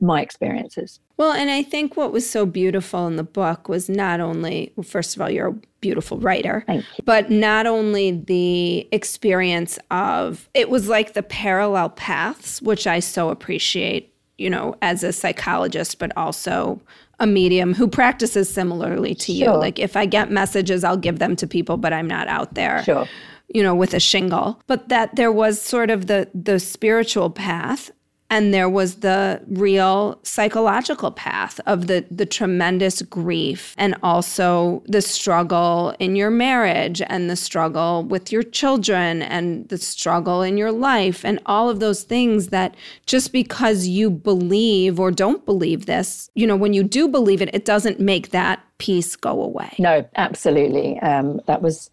my 0.00 0.20
experiences. 0.20 1.00
Well, 1.16 1.32
and 1.32 1.50
I 1.50 1.62
think 1.62 1.96
what 1.96 2.12
was 2.12 2.28
so 2.28 2.44
beautiful 2.44 3.06
in 3.06 3.16
the 3.16 3.24
book 3.24 3.68
was 3.68 3.88
not 3.88 4.20
only, 4.20 4.72
well, 4.74 4.84
first 4.84 5.14
of 5.14 5.22
all, 5.22 5.30
you're 5.30 5.48
a 5.48 5.56
beautiful 5.80 6.18
writer, 6.18 6.64
but 7.04 7.30
not 7.30 7.66
only 7.66 8.10
the 8.10 8.88
experience 8.90 9.78
of 9.90 10.48
it 10.54 10.70
was 10.70 10.88
like 10.88 11.14
the 11.14 11.22
parallel 11.22 11.90
paths, 11.90 12.60
which 12.62 12.86
I 12.86 12.98
so 12.98 13.28
appreciate, 13.28 14.12
you 14.38 14.50
know, 14.50 14.76
as 14.82 15.04
a 15.04 15.12
psychologist, 15.12 16.00
but 16.00 16.10
also 16.16 16.80
a 17.20 17.28
medium 17.28 17.74
who 17.74 17.86
practices 17.86 18.48
similarly 18.48 19.14
to 19.14 19.32
sure. 19.32 19.52
you. 19.52 19.56
Like 19.56 19.78
if 19.78 19.96
I 19.96 20.06
get 20.06 20.32
messages, 20.32 20.82
I'll 20.82 20.96
give 20.96 21.20
them 21.20 21.36
to 21.36 21.46
people, 21.46 21.76
but 21.76 21.92
I'm 21.92 22.08
not 22.08 22.26
out 22.26 22.54
there. 22.54 22.82
Sure 22.82 23.06
you 23.48 23.62
know 23.62 23.74
with 23.74 23.92
a 23.92 24.00
shingle 24.00 24.58
but 24.66 24.88
that 24.88 25.16
there 25.16 25.30
was 25.30 25.60
sort 25.60 25.90
of 25.90 26.06
the 26.06 26.26
the 26.32 26.58
spiritual 26.58 27.28
path 27.28 27.90
and 28.30 28.52
there 28.52 28.68
was 28.68 28.96
the 28.96 29.40
real 29.46 30.18
psychological 30.22 31.10
path 31.10 31.60
of 31.66 31.86
the 31.86 32.04
the 32.10 32.26
tremendous 32.26 33.02
grief 33.02 33.74
and 33.78 33.94
also 34.02 34.82
the 34.86 35.02
struggle 35.02 35.94
in 35.98 36.16
your 36.16 36.30
marriage 36.30 37.02
and 37.06 37.30
the 37.30 37.36
struggle 37.36 38.04
with 38.04 38.32
your 38.32 38.42
children 38.42 39.22
and 39.22 39.68
the 39.68 39.78
struggle 39.78 40.42
in 40.42 40.56
your 40.56 40.72
life 40.72 41.24
and 41.24 41.40
all 41.46 41.68
of 41.68 41.80
those 41.80 42.02
things 42.02 42.48
that 42.48 42.74
just 43.06 43.32
because 43.32 43.86
you 43.86 44.10
believe 44.10 44.98
or 44.98 45.10
don't 45.10 45.44
believe 45.44 45.86
this 45.86 46.30
you 46.34 46.46
know 46.46 46.56
when 46.56 46.72
you 46.72 46.82
do 46.82 47.08
believe 47.08 47.42
it 47.42 47.54
it 47.54 47.64
doesn't 47.64 48.00
make 48.00 48.30
that 48.30 48.60
piece 48.78 49.16
go 49.16 49.42
away. 49.42 49.74
No 49.78 50.06
absolutely. 50.16 50.98
Um, 51.00 51.40
that 51.46 51.62
was 51.62 51.90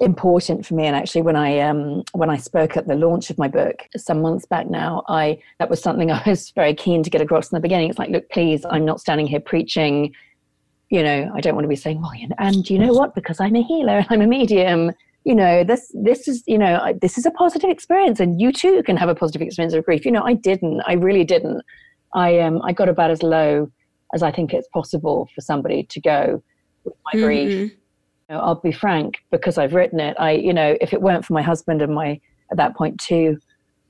important 0.00 0.66
for 0.66 0.74
me. 0.74 0.86
And 0.86 0.96
actually 0.96 1.22
when 1.22 1.36
i 1.36 1.60
um 1.60 2.02
when 2.12 2.30
i 2.30 2.36
spoke 2.36 2.76
at 2.76 2.88
the 2.88 2.96
launch 2.96 3.30
of 3.30 3.38
my 3.38 3.46
book 3.46 3.82
some 3.96 4.22
months 4.22 4.44
back 4.44 4.68
now 4.68 5.04
i 5.08 5.38
that 5.58 5.70
was 5.70 5.80
something 5.80 6.10
i 6.10 6.22
was 6.26 6.50
very 6.50 6.74
keen 6.74 7.02
to 7.02 7.10
get 7.10 7.20
across 7.20 7.50
in 7.50 7.56
the 7.56 7.60
beginning. 7.60 7.90
It's 7.90 7.98
like 7.98 8.10
look 8.10 8.28
please 8.30 8.64
i'm 8.70 8.84
not 8.84 9.00
standing 9.00 9.26
here 9.26 9.40
preaching 9.40 10.12
you 10.90 11.02
know 11.02 11.30
i 11.34 11.40
don't 11.40 11.54
want 11.54 11.64
to 11.64 11.68
be 11.68 11.76
saying 11.76 12.00
well 12.02 12.12
and 12.38 12.68
you 12.68 12.78
know 12.78 12.92
what? 12.92 13.14
Because 13.14 13.40
i'm 13.40 13.54
a 13.56 13.62
healer 13.62 13.98
and 13.98 14.06
i'm 14.10 14.20
a 14.20 14.26
medium. 14.26 14.92
You 15.24 15.34
know 15.34 15.64
this 15.64 15.90
this 15.94 16.28
is 16.28 16.42
you 16.46 16.58
know 16.58 16.92
this 17.00 17.16
is 17.16 17.24
a 17.24 17.30
positive 17.30 17.70
experience 17.70 18.20
and 18.20 18.40
you 18.40 18.52
too 18.52 18.82
can 18.82 18.96
have 18.96 19.08
a 19.08 19.14
positive 19.14 19.42
experience 19.42 19.74
of 19.74 19.84
grief. 19.84 20.04
You 20.04 20.12
know 20.12 20.22
i 20.22 20.34
didn't 20.34 20.82
i 20.86 20.94
really 20.94 21.24
didn't. 21.24 21.62
I 22.14 22.40
um 22.40 22.60
i 22.62 22.72
got 22.72 22.88
about 22.88 23.10
as 23.10 23.22
low 23.22 23.70
as 24.12 24.22
i 24.22 24.30
think 24.30 24.52
it's 24.52 24.68
possible 24.68 25.28
for 25.34 25.40
somebody 25.40 25.84
to 25.84 26.00
go 26.00 26.42
with 26.84 26.94
my 27.06 27.18
mm-hmm. 27.18 27.24
grief 27.24 27.72
know, 28.34 28.40
I'll 28.40 28.54
be 28.56 28.72
frank, 28.72 29.18
because 29.30 29.58
I've 29.58 29.74
written 29.74 30.00
it, 30.00 30.16
I, 30.18 30.32
you 30.32 30.52
know, 30.52 30.76
if 30.80 30.92
it 30.92 31.00
weren't 31.00 31.24
for 31.24 31.32
my 31.32 31.42
husband 31.42 31.82
and 31.82 31.94
my, 31.94 32.20
at 32.50 32.56
that 32.56 32.76
point, 32.76 33.00
two 33.00 33.38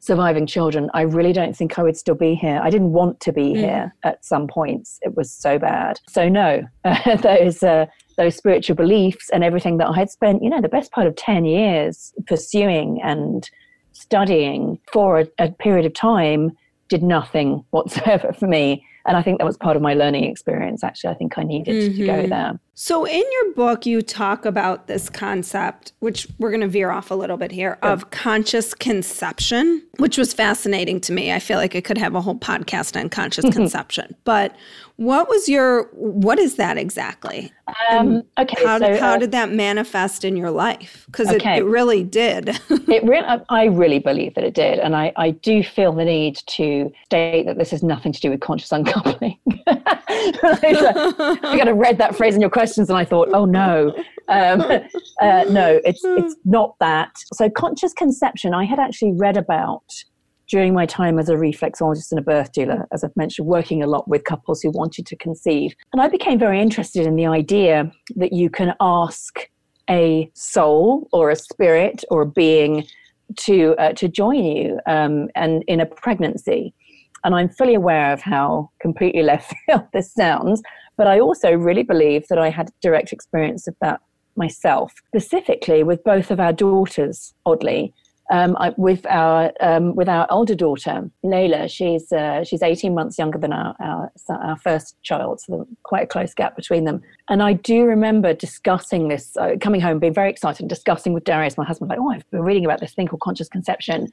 surviving 0.00 0.46
children, 0.46 0.90
I 0.92 1.02
really 1.02 1.32
don't 1.32 1.56
think 1.56 1.78
I 1.78 1.82
would 1.82 1.96
still 1.96 2.14
be 2.14 2.34
here. 2.34 2.60
I 2.62 2.70
didn't 2.70 2.92
want 2.92 3.20
to 3.20 3.32
be 3.32 3.54
mm. 3.54 3.56
here 3.56 3.94
at 4.02 4.24
some 4.24 4.46
points. 4.46 4.98
It 5.02 5.16
was 5.16 5.32
so 5.32 5.58
bad. 5.58 5.98
So 6.08 6.28
no, 6.28 6.62
those, 7.22 7.62
uh, 7.62 7.86
those 8.16 8.36
spiritual 8.36 8.76
beliefs 8.76 9.30
and 9.30 9.42
everything 9.42 9.78
that 9.78 9.88
I 9.88 9.96
had 9.96 10.10
spent, 10.10 10.42
you 10.42 10.50
know, 10.50 10.60
the 10.60 10.68
best 10.68 10.92
part 10.92 11.06
of 11.06 11.16
10 11.16 11.46
years 11.46 12.12
pursuing 12.26 13.00
and 13.02 13.48
studying 13.92 14.78
for 14.92 15.20
a, 15.20 15.26
a 15.38 15.50
period 15.52 15.86
of 15.86 15.94
time 15.94 16.52
did 16.88 17.02
nothing 17.02 17.64
whatsoever 17.70 18.32
for 18.32 18.46
me 18.46 18.84
and 19.06 19.16
I 19.16 19.22
think 19.22 19.38
that 19.38 19.44
was 19.44 19.56
part 19.56 19.76
of 19.76 19.82
my 19.82 19.94
learning 19.94 20.24
experience. 20.24 20.82
Actually, 20.82 21.10
I 21.10 21.14
think 21.14 21.36
I 21.36 21.42
needed 21.42 21.74
mm-hmm. 21.74 21.98
to 21.98 22.06
go 22.06 22.12
mm-hmm. 22.12 22.30
there. 22.30 22.60
So, 22.76 23.04
in 23.04 23.22
your 23.32 23.54
book, 23.54 23.86
you 23.86 24.02
talk 24.02 24.44
about 24.44 24.86
this 24.86 25.08
concept, 25.10 25.92
which 26.00 26.26
we're 26.38 26.50
going 26.50 26.62
to 26.62 26.68
veer 26.68 26.90
off 26.90 27.10
a 27.10 27.14
little 27.14 27.36
bit 27.36 27.52
here, 27.52 27.78
sure. 27.82 27.92
of 27.92 28.10
conscious 28.10 28.74
conception, 28.74 29.82
which 29.98 30.18
was 30.18 30.32
fascinating 30.32 31.00
to 31.02 31.12
me. 31.12 31.32
I 31.32 31.38
feel 31.38 31.58
like 31.58 31.76
I 31.76 31.80
could 31.80 31.98
have 31.98 32.14
a 32.14 32.20
whole 32.20 32.36
podcast 32.36 32.98
on 32.98 33.08
conscious 33.10 33.44
conception. 33.54 34.16
But 34.24 34.56
what 34.96 35.28
was 35.28 35.48
your, 35.48 35.84
what 35.92 36.38
is 36.38 36.56
that 36.56 36.78
exactly? 36.78 37.52
Um, 37.90 38.22
okay. 38.38 38.64
How, 38.64 38.78
so, 38.78 38.98
how 38.98 39.14
uh, 39.14 39.18
did 39.18 39.32
that 39.32 39.50
manifest 39.50 40.24
in 40.24 40.36
your 40.36 40.50
life? 40.50 41.04
Because 41.06 41.28
okay. 41.30 41.56
it, 41.56 41.58
it, 41.60 41.64
really 41.64 42.04
did. 42.04 42.48
it 42.70 43.02
really, 43.04 43.26
I 43.48 43.64
really 43.64 43.98
believe 43.98 44.34
that 44.34 44.44
it 44.44 44.54
did. 44.54 44.78
And 44.78 44.94
I, 44.94 45.12
I 45.16 45.30
do 45.30 45.62
feel 45.64 45.92
the 45.92 46.04
need 46.04 46.36
to 46.46 46.92
state 47.06 47.46
that 47.46 47.58
this 47.58 47.70
has 47.72 47.82
nothing 47.82 48.12
to 48.12 48.20
do 48.20 48.30
with 48.30 48.40
conscious 48.40 48.70
uncoupling. 48.70 49.38
I 49.66 51.38
kind 51.42 51.68
of 51.68 51.76
read 51.76 51.98
that 51.98 52.14
phrase 52.16 52.34
in 52.34 52.40
your 52.40 52.50
questions 52.50 52.88
and 52.88 52.98
I 52.98 53.04
thought, 53.04 53.30
oh 53.32 53.44
no, 53.44 53.94
um, 54.28 54.60
uh, 55.20 55.44
no, 55.50 55.80
it's 55.84 56.02
it's 56.04 56.36
not 56.44 56.76
that. 56.80 57.10
So 57.32 57.50
conscious 57.50 57.92
conception, 57.92 58.54
I 58.54 58.64
had 58.64 58.78
actually 58.78 59.12
read 59.12 59.36
about 59.36 60.04
during 60.48 60.74
my 60.74 60.86
time 60.86 61.18
as 61.18 61.28
a 61.28 61.34
reflexologist 61.34 62.10
and 62.10 62.18
a 62.18 62.22
birth 62.22 62.52
doula, 62.52 62.84
as 62.92 63.04
I've 63.04 63.16
mentioned, 63.16 63.46
working 63.46 63.82
a 63.82 63.86
lot 63.86 64.08
with 64.08 64.24
couples 64.24 64.62
who 64.62 64.70
wanted 64.70 65.06
to 65.06 65.16
conceive, 65.16 65.74
and 65.92 66.00
I 66.00 66.08
became 66.08 66.38
very 66.38 66.60
interested 66.60 67.06
in 67.06 67.16
the 67.16 67.26
idea 67.26 67.90
that 68.16 68.32
you 68.32 68.50
can 68.50 68.74
ask 68.80 69.48
a 69.90 70.30
soul 70.34 71.08
or 71.12 71.30
a 71.30 71.36
spirit 71.36 72.04
or 72.10 72.22
a 72.22 72.26
being 72.26 72.86
to 73.36 73.74
uh, 73.78 73.92
to 73.94 74.08
join 74.08 74.44
you 74.44 74.78
um, 74.86 75.28
and 75.34 75.62
in 75.66 75.80
a 75.80 75.86
pregnancy 75.86 76.74
and 77.24 77.34
I'm 77.34 77.48
fully 77.48 77.74
aware 77.74 78.12
of 78.12 78.20
how 78.20 78.70
completely 78.80 79.22
left 79.32 79.52
field 79.66 79.86
this 79.92 80.12
sounds, 80.12 80.62
but 80.96 81.06
I 81.06 81.18
also 81.18 81.52
really 81.52 81.82
believe 81.82 82.28
that 82.28 82.38
I 82.38 82.50
had 82.50 82.70
direct 82.80 83.12
experience 83.12 83.66
of 83.66 83.74
that 83.80 84.00
myself, 84.36 84.92
specifically 85.08 85.82
with 85.82 86.04
both 86.04 86.30
of 86.30 86.38
our 86.38 86.52
daughters, 86.52 87.34
oddly. 87.46 87.92
Um, 88.30 88.56
I, 88.58 88.72
with 88.78 89.04
our 89.06 89.52
um, 89.60 89.94
with 89.94 90.08
our 90.08 90.26
older 90.30 90.54
daughter 90.54 91.10
Layla, 91.24 91.70
she's 91.70 92.10
uh, 92.10 92.42
she's 92.42 92.62
18 92.62 92.94
months 92.94 93.18
younger 93.18 93.38
than 93.38 93.52
our, 93.52 93.76
our, 93.80 94.10
our 94.30 94.56
first 94.56 94.96
child, 95.02 95.40
so 95.40 95.68
quite 95.82 96.04
a 96.04 96.06
close 96.06 96.32
gap 96.32 96.56
between 96.56 96.84
them. 96.84 97.02
And 97.28 97.42
I 97.42 97.52
do 97.52 97.84
remember 97.84 98.32
discussing 98.32 99.08
this, 99.08 99.36
uh, 99.36 99.56
coming 99.60 99.82
home, 99.82 99.98
being 99.98 100.14
very 100.14 100.30
excited, 100.30 100.68
discussing 100.68 101.12
with 101.12 101.24
Darius, 101.24 101.58
my 101.58 101.64
husband, 101.64 101.90
like, 101.90 101.98
oh, 102.00 102.10
I've 102.10 102.28
been 102.30 102.42
reading 102.42 102.64
about 102.64 102.80
this 102.80 102.94
thing 102.94 103.08
called 103.08 103.20
conscious 103.20 103.48
conception, 103.48 104.08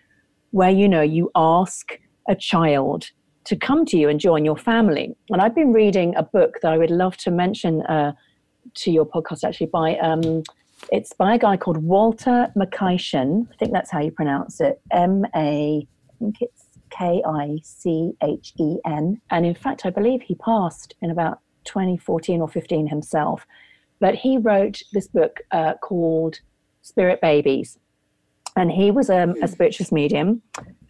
where 0.51 0.69
you 0.69 0.89
know 0.89 1.01
you 1.01 1.31
ask 1.35 1.97
a 2.27 2.35
child 2.35 3.11
to 3.45 3.55
come 3.55 3.85
to 3.85 3.97
you 3.97 4.09
and 4.09 4.19
join 4.19 4.45
your 4.45 4.57
family. 4.57 5.15
And 5.29 5.41
I've 5.41 5.55
been 5.55 5.73
reading 5.73 6.15
a 6.15 6.23
book 6.23 6.59
that 6.61 6.73
I 6.73 6.77
would 6.77 6.91
love 6.91 7.17
to 7.17 7.31
mention 7.31 7.81
uh, 7.83 8.13
to 8.75 8.91
your 8.91 9.05
podcast 9.05 9.43
actually 9.43 9.67
by 9.67 9.97
um, 9.97 10.43
it's 10.91 11.13
by 11.13 11.35
a 11.35 11.37
guy 11.37 11.57
called 11.57 11.77
Walter 11.77 12.51
Makichen. 12.55 13.47
I 13.51 13.55
think 13.57 13.71
that's 13.71 13.91
how 13.91 13.99
you 13.99 14.11
pronounce 14.11 14.61
it. 14.61 14.81
M 14.91 15.25
A 15.35 15.87
I 16.09 16.13
think 16.19 16.41
it's 16.41 16.65
K 16.89 17.21
I 17.25 17.59
C 17.63 18.13
H 18.23 18.53
E 18.59 18.77
N. 18.85 19.21
And 19.29 19.45
in 19.45 19.55
fact, 19.55 19.85
I 19.85 19.89
believe 19.89 20.21
he 20.21 20.35
passed 20.35 20.95
in 21.01 21.11
about 21.11 21.39
2014 21.65 22.41
or 22.41 22.47
15 22.47 22.87
himself. 22.87 23.45
But 23.99 24.15
he 24.15 24.37
wrote 24.37 24.81
this 24.93 25.07
book 25.07 25.41
uh, 25.51 25.75
called 25.75 26.39
Spirit 26.81 27.21
Babies. 27.21 27.77
And 28.55 28.71
he 28.71 28.91
was 28.91 29.09
um, 29.09 29.35
a 29.41 29.47
spiritualist 29.47 29.93
medium 29.93 30.41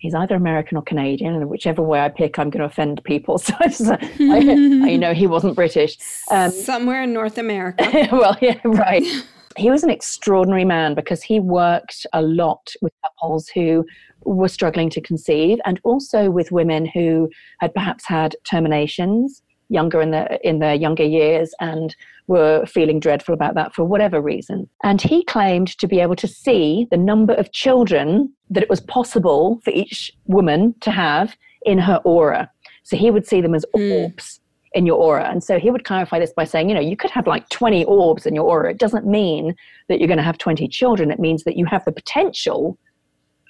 he's 0.01 0.15
either 0.15 0.35
American 0.35 0.77
or 0.77 0.81
Canadian, 0.81 1.35
and 1.35 1.47
whichever 1.47 1.81
way 1.81 2.01
I 2.01 2.09
pick, 2.09 2.39
I'm 2.39 2.49
going 2.49 2.59
to 2.59 2.65
offend 2.65 3.01
people. 3.03 3.37
So 3.71 3.93
I, 3.93 3.99
I, 4.19 4.95
know 4.97 5.13
he 5.13 5.27
wasn't 5.27 5.55
British. 5.55 5.97
Um, 6.29 6.51
Somewhere 6.51 7.03
in 7.03 7.13
North 7.13 7.37
America. 7.37 7.87
well, 8.11 8.37
yeah, 8.41 8.59
right. 8.65 9.03
He 9.57 9.69
was 9.69 9.83
an 9.83 9.89
extraordinary 9.89 10.65
man 10.65 10.95
because 10.95 11.21
he 11.21 11.39
worked 11.39 12.05
a 12.13 12.21
lot 12.21 12.73
with 12.81 12.93
couples 13.03 13.47
who 13.49 13.85
were 14.23 14.47
struggling 14.47 14.89
to 14.91 15.01
conceive, 15.01 15.59
and 15.65 15.79
also 15.83 16.29
with 16.29 16.51
women 16.51 16.85
who 16.85 17.29
had 17.59 17.73
perhaps 17.73 18.05
had 18.05 18.35
terminations 18.43 19.41
younger 19.69 20.01
in 20.01 20.11
the 20.11 20.47
in 20.47 20.59
their 20.59 20.75
younger 20.75 21.03
years 21.03 21.53
and 21.59 21.95
were 22.27 22.65
feeling 22.65 22.99
dreadful 22.99 23.33
about 23.33 23.55
that 23.55 23.73
for 23.73 23.83
whatever 23.83 24.21
reason. 24.21 24.69
And 24.83 25.01
he 25.01 25.23
claimed 25.25 25.77
to 25.79 25.87
be 25.87 25.99
able 25.99 26.15
to 26.17 26.27
see 26.27 26.87
the 26.91 26.97
number 26.97 27.33
of 27.33 27.51
children 27.51 28.31
that 28.49 28.63
it 28.63 28.69
was 28.69 28.81
possible 28.81 29.59
for 29.63 29.71
each 29.71 30.11
woman 30.25 30.75
to 30.81 30.91
have 30.91 31.35
in 31.65 31.77
her 31.79 32.01
aura. 32.03 32.49
So 32.83 32.97
he 32.97 33.11
would 33.11 33.27
see 33.27 33.41
them 33.41 33.55
as 33.55 33.65
mm. 33.75 34.39
In 34.73 34.85
your 34.85 34.97
aura. 34.97 35.29
And 35.29 35.43
so 35.43 35.59
he 35.59 35.69
would 35.69 35.83
clarify 35.83 36.19
this 36.19 36.33
by 36.33 36.45
saying, 36.45 36.69
you 36.69 36.75
know, 36.75 36.81
you 36.81 36.95
could 36.95 37.11
have 37.11 37.27
like 37.27 37.47
20 37.49 37.83
orbs 37.85 38.25
in 38.25 38.33
your 38.33 38.45
aura. 38.45 38.71
It 38.71 38.77
doesn't 38.77 39.05
mean 39.05 39.53
that 39.89 39.99
you're 39.99 40.07
going 40.07 40.17
to 40.17 40.23
have 40.23 40.37
20 40.37 40.67
children. 40.69 41.11
It 41.11 41.19
means 41.19 41.43
that 41.43 41.57
you 41.57 41.65
have 41.65 41.83
the 41.85 41.91
potential 41.91 42.77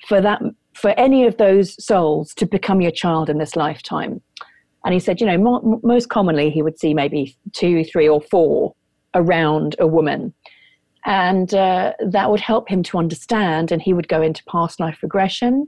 for 0.07 0.19
that 0.21 0.41
for 0.73 0.91
any 0.91 1.25
of 1.25 1.37
those 1.37 1.83
souls 1.83 2.33
to 2.35 2.45
become 2.45 2.81
your 2.81 2.91
child 2.91 3.29
in 3.29 3.37
this 3.37 3.55
lifetime. 3.55 4.21
And 4.83 4.93
he 4.93 4.99
said, 4.99 5.19
you 5.19 5.27
know, 5.27 5.37
mo- 5.37 5.79
most 5.83 6.09
commonly 6.09 6.49
he 6.49 6.63
would 6.63 6.79
see 6.79 6.93
maybe 6.93 7.37
two, 7.53 7.83
three, 7.83 8.07
or 8.07 8.21
four 8.21 8.73
around 9.13 9.75
a 9.79 9.85
woman. 9.85 10.33
And 11.05 11.53
uh, 11.53 11.93
that 12.07 12.31
would 12.31 12.39
help 12.39 12.69
him 12.69 12.83
to 12.83 12.97
understand, 12.97 13.71
and 13.71 13.81
he 13.81 13.93
would 13.93 14.07
go 14.07 14.21
into 14.21 14.43
past 14.45 14.79
life 14.79 14.99
regression 15.01 15.67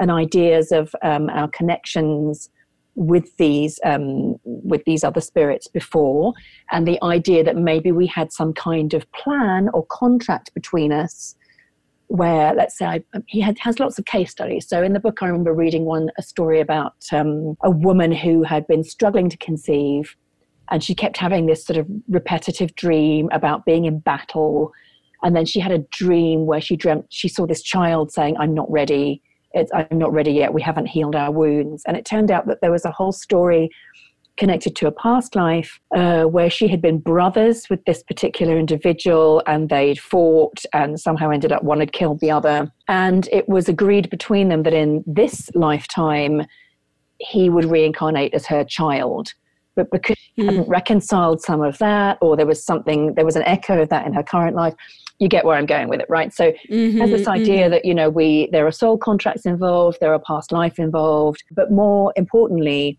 and 0.00 0.10
ideas 0.10 0.72
of 0.72 0.94
um, 1.02 1.28
our 1.30 1.48
connections 1.48 2.50
with 2.98 3.36
these 3.36 3.78
um, 3.84 4.36
with 4.44 4.82
these 4.84 5.04
other 5.04 5.20
spirits 5.20 5.68
before, 5.68 6.34
and 6.72 6.86
the 6.86 7.02
idea 7.02 7.44
that 7.44 7.56
maybe 7.56 7.92
we 7.92 8.06
had 8.06 8.32
some 8.32 8.52
kind 8.52 8.92
of 8.92 9.10
plan 9.12 9.68
or 9.72 9.86
contract 9.86 10.52
between 10.52 10.92
us 10.92 11.36
where 12.08 12.54
let's 12.54 12.76
say 12.76 12.86
I, 12.86 13.02
he 13.26 13.40
had, 13.40 13.58
has 13.60 13.78
lots 13.78 13.98
of 13.98 14.06
case 14.06 14.30
studies. 14.30 14.66
So 14.66 14.82
in 14.82 14.94
the 14.94 15.00
book 15.00 15.18
i 15.22 15.26
remember 15.26 15.52
reading 15.52 15.84
one 15.84 16.10
a 16.18 16.22
story 16.22 16.58
about 16.60 16.94
um, 17.12 17.54
a 17.62 17.70
woman 17.70 18.12
who 18.12 18.42
had 18.42 18.66
been 18.66 18.82
struggling 18.82 19.28
to 19.28 19.36
conceive 19.36 20.16
and 20.70 20.82
she 20.82 20.94
kept 20.94 21.16
having 21.16 21.46
this 21.46 21.64
sort 21.64 21.78
of 21.78 21.86
repetitive 22.08 22.74
dream 22.74 23.28
about 23.32 23.64
being 23.64 23.84
in 23.84 24.00
battle. 24.00 24.72
And 25.22 25.34
then 25.34 25.46
she 25.46 25.60
had 25.60 25.72
a 25.72 25.78
dream 25.78 26.46
where 26.46 26.60
she 26.60 26.76
dreamt 26.76 27.06
she 27.10 27.28
saw 27.28 27.46
this 27.46 27.62
child 27.62 28.12
saying 28.12 28.36
i'm 28.38 28.54
not 28.54 28.70
ready 28.70 29.20
it's, 29.52 29.70
i'm 29.74 29.86
not 29.98 30.12
ready 30.12 30.32
yet 30.32 30.52
we 30.52 30.62
haven't 30.62 30.86
healed 30.86 31.16
our 31.16 31.30
wounds 31.30 31.82
and 31.86 31.96
it 31.96 32.04
turned 32.04 32.30
out 32.30 32.46
that 32.46 32.60
there 32.60 32.72
was 32.72 32.84
a 32.84 32.90
whole 32.90 33.12
story 33.12 33.70
connected 34.38 34.74
to 34.76 34.86
a 34.86 34.92
past 34.92 35.36
life 35.36 35.78
uh, 35.94 36.22
where 36.22 36.48
she 36.48 36.68
had 36.68 36.80
been 36.80 36.98
brothers 36.98 37.68
with 37.68 37.84
this 37.84 38.02
particular 38.04 38.56
individual 38.56 39.42
and 39.46 39.68
they'd 39.68 39.98
fought 39.98 40.64
and 40.72 40.98
somehow 40.98 41.30
ended 41.30 41.52
up 41.52 41.62
one 41.62 41.80
had 41.80 41.92
killed 41.92 42.20
the 42.20 42.30
other. 42.30 42.72
And 42.86 43.28
it 43.30 43.48
was 43.48 43.68
agreed 43.68 44.08
between 44.08 44.48
them 44.48 44.62
that 44.62 44.72
in 44.72 45.04
this 45.06 45.50
lifetime, 45.54 46.46
he 47.18 47.50
would 47.50 47.64
reincarnate 47.64 48.32
as 48.32 48.46
her 48.46 48.64
child. 48.64 49.34
But 49.74 49.90
because 49.90 50.16
she 50.18 50.42
mm. 50.42 50.46
hadn't 50.46 50.68
reconciled 50.68 51.42
some 51.42 51.60
of 51.60 51.78
that, 51.78 52.18
or 52.20 52.36
there 52.36 52.46
was 52.46 52.64
something, 52.64 53.14
there 53.14 53.24
was 53.24 53.36
an 53.36 53.42
echo 53.42 53.82
of 53.82 53.88
that 53.90 54.06
in 54.06 54.12
her 54.12 54.22
current 54.22 54.56
life, 54.56 54.74
you 55.18 55.28
get 55.28 55.44
where 55.44 55.56
I'm 55.56 55.66
going 55.66 55.88
with 55.88 56.00
it, 56.00 56.06
right? 56.08 56.32
So 56.32 56.52
mm-hmm, 56.70 56.98
has 57.00 57.10
this 57.10 57.26
idea 57.26 57.62
mm-hmm. 57.62 57.70
that, 57.72 57.84
you 57.84 57.94
know, 57.94 58.08
we 58.08 58.48
there 58.52 58.66
are 58.66 58.72
soul 58.72 58.96
contracts 58.96 59.46
involved, 59.46 59.98
there 60.00 60.12
are 60.12 60.20
past 60.20 60.52
life 60.52 60.78
involved, 60.78 61.42
but 61.50 61.70
more 61.70 62.12
importantly, 62.16 62.98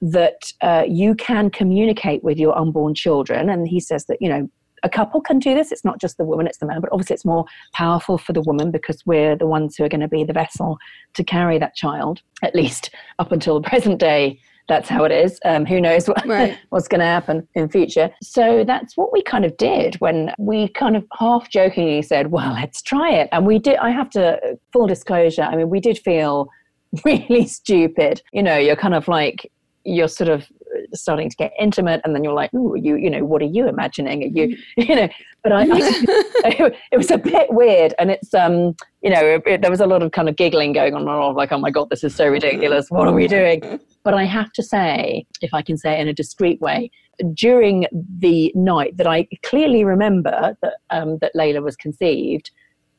that 0.00 0.52
uh, 0.60 0.84
you 0.86 1.14
can 1.14 1.50
communicate 1.50 2.22
with 2.22 2.38
your 2.38 2.56
unborn 2.56 2.94
children. 2.94 3.48
And 3.48 3.66
he 3.66 3.80
says 3.80 4.06
that, 4.06 4.18
you 4.20 4.28
know, 4.28 4.48
a 4.82 4.88
couple 4.88 5.20
can 5.20 5.38
do 5.38 5.54
this. 5.54 5.72
It's 5.72 5.84
not 5.84 6.00
just 6.00 6.18
the 6.18 6.24
woman, 6.24 6.46
it's 6.46 6.58
the 6.58 6.66
man, 6.66 6.80
but 6.80 6.90
obviously 6.92 7.14
it's 7.14 7.24
more 7.24 7.44
powerful 7.72 8.18
for 8.18 8.32
the 8.32 8.42
woman 8.42 8.70
because 8.70 9.04
we're 9.06 9.34
the 9.34 9.46
ones 9.46 9.76
who 9.76 9.84
are 9.84 9.88
going 9.88 10.02
to 10.02 10.08
be 10.08 10.22
the 10.22 10.32
vessel 10.32 10.78
to 11.14 11.24
carry 11.24 11.58
that 11.58 11.74
child, 11.74 12.20
at 12.42 12.54
least 12.54 12.90
up 13.18 13.32
until 13.32 13.60
the 13.60 13.68
present 13.68 13.98
day 13.98 14.38
that's 14.68 14.88
how 14.88 15.04
it 15.04 15.12
is. 15.12 15.38
Um, 15.44 15.64
who 15.64 15.80
knows 15.80 16.08
what, 16.08 16.26
right. 16.26 16.58
what's 16.70 16.88
going 16.88 17.00
to 17.00 17.06
happen 17.06 17.46
in 17.54 17.68
future? 17.68 18.10
So 18.22 18.64
that's 18.64 18.96
what 18.96 19.12
we 19.12 19.22
kind 19.22 19.44
of 19.44 19.56
did 19.56 19.96
when 19.96 20.32
we 20.38 20.68
kind 20.68 20.96
of 20.96 21.04
half 21.18 21.48
jokingly 21.48 22.02
said, 22.02 22.30
"Well, 22.30 22.52
let's 22.54 22.82
try 22.82 23.10
it." 23.10 23.28
And 23.32 23.46
we 23.46 23.58
did. 23.58 23.76
I 23.76 23.90
have 23.90 24.10
to 24.10 24.58
full 24.72 24.86
disclosure. 24.86 25.42
I 25.42 25.56
mean, 25.56 25.70
we 25.70 25.80
did 25.80 25.98
feel 25.98 26.48
really 27.04 27.46
stupid. 27.46 28.22
You 28.32 28.42
know, 28.42 28.56
you're 28.56 28.76
kind 28.76 28.94
of 28.94 29.08
like 29.08 29.50
you're 29.84 30.08
sort 30.08 30.28
of 30.28 30.46
starting 30.94 31.30
to 31.30 31.36
get 31.36 31.52
intimate 31.58 32.00
and 32.04 32.14
then 32.14 32.24
you're 32.24 32.32
like 32.32 32.50
oh 32.54 32.74
you 32.74 32.96
you 32.96 33.10
know 33.10 33.24
what 33.24 33.42
are 33.42 33.46
you 33.46 33.68
imagining? 33.68 34.22
Are 34.22 34.26
you 34.26 34.56
you 34.76 34.96
know? 34.96 35.08
But 35.42 35.52
I, 35.52 35.62
I 35.62 36.72
it 36.92 36.96
was 36.96 37.10
a 37.10 37.18
bit 37.18 37.52
weird 37.52 37.94
and 37.98 38.10
it's 38.10 38.32
um 38.34 38.74
you 39.02 39.10
know 39.10 39.24
it, 39.24 39.42
it, 39.46 39.62
there 39.62 39.70
was 39.70 39.80
a 39.80 39.86
lot 39.86 40.02
of 40.02 40.12
kind 40.12 40.28
of 40.28 40.36
giggling 40.36 40.72
going 40.72 40.94
on 40.94 41.08
and 41.08 41.36
like 41.36 41.52
oh 41.52 41.58
my 41.58 41.70
god 41.70 41.90
this 41.90 42.04
is 42.04 42.14
so 42.14 42.28
ridiculous. 42.28 42.90
What 42.90 43.08
are 43.08 43.14
we 43.14 43.28
doing? 43.28 43.80
But 44.04 44.14
I 44.14 44.24
have 44.24 44.52
to 44.52 44.62
say 44.62 45.26
if 45.42 45.52
I 45.52 45.62
can 45.62 45.76
say 45.76 45.92
it 45.92 46.00
in 46.00 46.08
a 46.08 46.14
discreet 46.14 46.60
way 46.60 46.90
during 47.34 47.86
the 48.18 48.52
night 48.54 48.96
that 48.98 49.06
I 49.06 49.26
clearly 49.42 49.84
remember 49.84 50.56
that 50.62 50.74
um, 50.90 51.18
that 51.18 51.32
Layla 51.34 51.62
was 51.62 51.74
conceived 51.74 52.50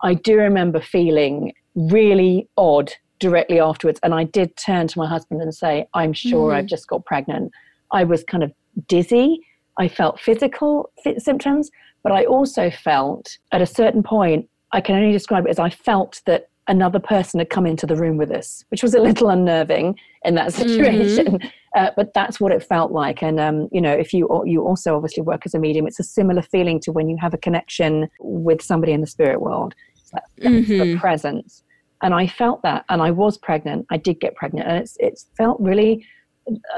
I 0.02 0.14
do 0.14 0.38
remember 0.38 0.80
feeling 0.80 1.54
really 1.76 2.48
odd 2.58 2.92
directly 3.20 3.60
afterwards. 3.60 4.00
And 4.04 4.14
I 4.14 4.24
did 4.24 4.56
turn 4.58 4.88
to 4.88 5.00
my 5.00 5.08
husband 5.08 5.42
and 5.42 5.54
say, 5.54 5.88
I'm 5.94 6.14
sure 6.14 6.52
mm. 6.52 6.56
I've 6.56 6.66
just 6.66 6.88
got 6.88 7.06
pregnant. 7.06 7.52
I 7.92 8.04
was 8.04 8.24
kind 8.24 8.44
of 8.44 8.52
dizzy. 8.88 9.40
I 9.80 9.88
felt 9.88 10.20
physical 10.20 10.92
symptoms, 11.18 11.70
but 12.04 12.12
I 12.12 12.26
also 12.26 12.70
felt 12.70 13.38
at 13.52 13.62
a 13.62 13.66
certain 13.66 14.04
point, 14.04 14.50
I 14.74 14.82
can 14.82 14.96
only 14.96 15.12
describe 15.12 15.46
it 15.46 15.50
as 15.50 15.60
I 15.60 15.70
felt 15.70 16.22
that 16.26 16.50
another 16.68 17.00
person 17.00 17.40
had 17.40 17.50
come 17.50 17.66
into 17.66 17.86
the 17.86 17.96
room 17.96 18.18
with 18.18 18.32
us, 18.32 18.66
which 18.70 18.84
was 18.84 18.94
a 18.94 19.00
little 19.00 19.30
unnerving 19.30 19.98
in 20.26 20.36
that 20.36 20.50
mm-hmm. 20.50 20.68
situation. 20.68 21.26
Mm-hmm. 21.26 21.48
Uh, 21.76 21.92
but 21.96 22.14
that's 22.14 22.40
what 22.40 22.52
it 22.52 22.64
felt 22.64 22.92
like. 22.92 23.22
And 23.22 23.40
um, 23.40 23.70
you 23.72 23.80
know, 23.80 23.94
if 23.94 24.14
you 24.14 24.44
you 24.46 24.66
also 24.66 24.96
obviously 24.96 25.24
work 25.24 25.44
as 25.46 25.54
a 25.54 25.60
medium, 25.60 25.88
it's 25.88 26.00
a 26.00 26.04
similar 26.04 26.42
feeling 26.42 26.80
to 26.82 26.92
when 26.92 27.08
you 27.08 27.18
have 27.22 27.34
a 27.34 27.38
connection 27.38 28.10
with 28.20 28.62
somebody 28.62 28.94
in 28.94 29.02
the 29.02 29.08
spirit 29.08 29.42
world. 29.42 29.76
It's 29.96 30.12
that 30.12 30.24
mm-hmm. 30.42 30.98
presence 30.98 31.64
and 32.01 32.13
I 32.13 32.27
felt 32.27 32.62
that, 32.63 32.86
and 32.89 33.01
I 33.01 33.12
was 33.12 33.38
pregnant. 33.38 33.86
I 33.89 33.98
did 33.98 34.20
get 34.20 34.36
pregnant, 34.36 34.68
and 34.68 34.77
it's 34.77 34.98
it's 35.00 35.27
felt 35.38 35.60
really 35.60 36.06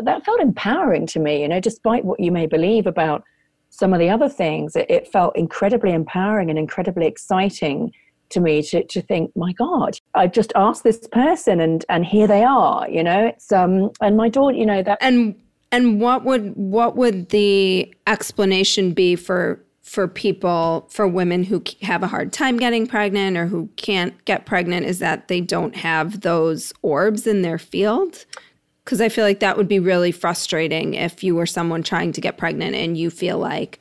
that 0.01 0.25
felt 0.25 0.39
empowering 0.39 1.05
to 1.07 1.19
me. 1.19 1.41
You 1.41 1.47
know, 1.47 1.59
despite 1.59 2.05
what 2.05 2.19
you 2.19 2.31
may 2.31 2.47
believe 2.47 2.88
about 2.88 3.23
some 3.69 3.93
of 3.93 3.99
the 3.99 4.09
other 4.09 4.29
things, 4.29 4.75
it, 4.75 4.89
it 4.89 5.07
felt 5.07 5.35
incredibly 5.38 5.93
empowering 5.93 6.49
and 6.49 6.57
incredibly 6.57 7.05
exciting 7.05 7.91
to 8.29 8.39
me 8.39 8.61
to, 8.61 8.83
to 8.83 9.01
think, 9.01 9.31
my 9.35 9.51
God, 9.53 9.97
I 10.13 10.27
just 10.27 10.53
asked 10.55 10.83
this 10.83 11.07
person, 11.11 11.59
and 11.59 11.85
and 11.89 12.05
here 12.05 12.27
they 12.27 12.43
are. 12.43 12.89
You 12.89 13.03
know, 13.03 13.27
it's 13.27 13.51
um, 13.51 13.91
and 14.01 14.17
my 14.17 14.29
daughter, 14.29 14.55
you 14.55 14.65
know 14.65 14.83
that 14.83 14.97
and 15.01 15.35
and 15.71 15.99
what 15.99 16.23
would 16.23 16.53
what 16.55 16.95
would 16.95 17.29
the 17.29 17.93
explanation 18.07 18.93
be 18.93 19.15
for 19.15 19.63
for 19.89 20.08
people, 20.08 20.86
for 20.91 21.08
women 21.08 21.43
who 21.43 21.63
have 21.82 22.04
a 22.04 22.08
hard 22.08 22.32
time 22.32 22.58
getting 22.58 22.86
pregnant 22.86 23.36
or 23.36 23.47
who 23.47 23.67
can't 23.75 24.23
get 24.25 24.45
pregnant, 24.45 24.86
is 24.86 24.99
that 24.99 25.30
they 25.30 25.41
don't 25.41 25.75
have 25.75 26.21
those 26.21 26.71
orbs 26.84 27.25
in 27.25 27.41
their 27.41 27.58
field? 27.58 28.23
Because 28.86 29.02
I 29.02 29.10
feel 29.10 29.25
like 29.25 29.39
that 29.39 29.58
would 29.58 29.67
be 29.67 29.80
really 29.80 30.12
frustrating 30.12 30.93
if 30.93 31.23
you 31.23 31.34
were 31.34 31.47
someone 31.47 31.82
trying 31.82 32.12
to 32.12 32.21
get 32.21 32.38
pregnant 32.38 32.75
and 32.75 32.99
you 32.99 33.10
feel 33.10 33.39
like 33.39 33.80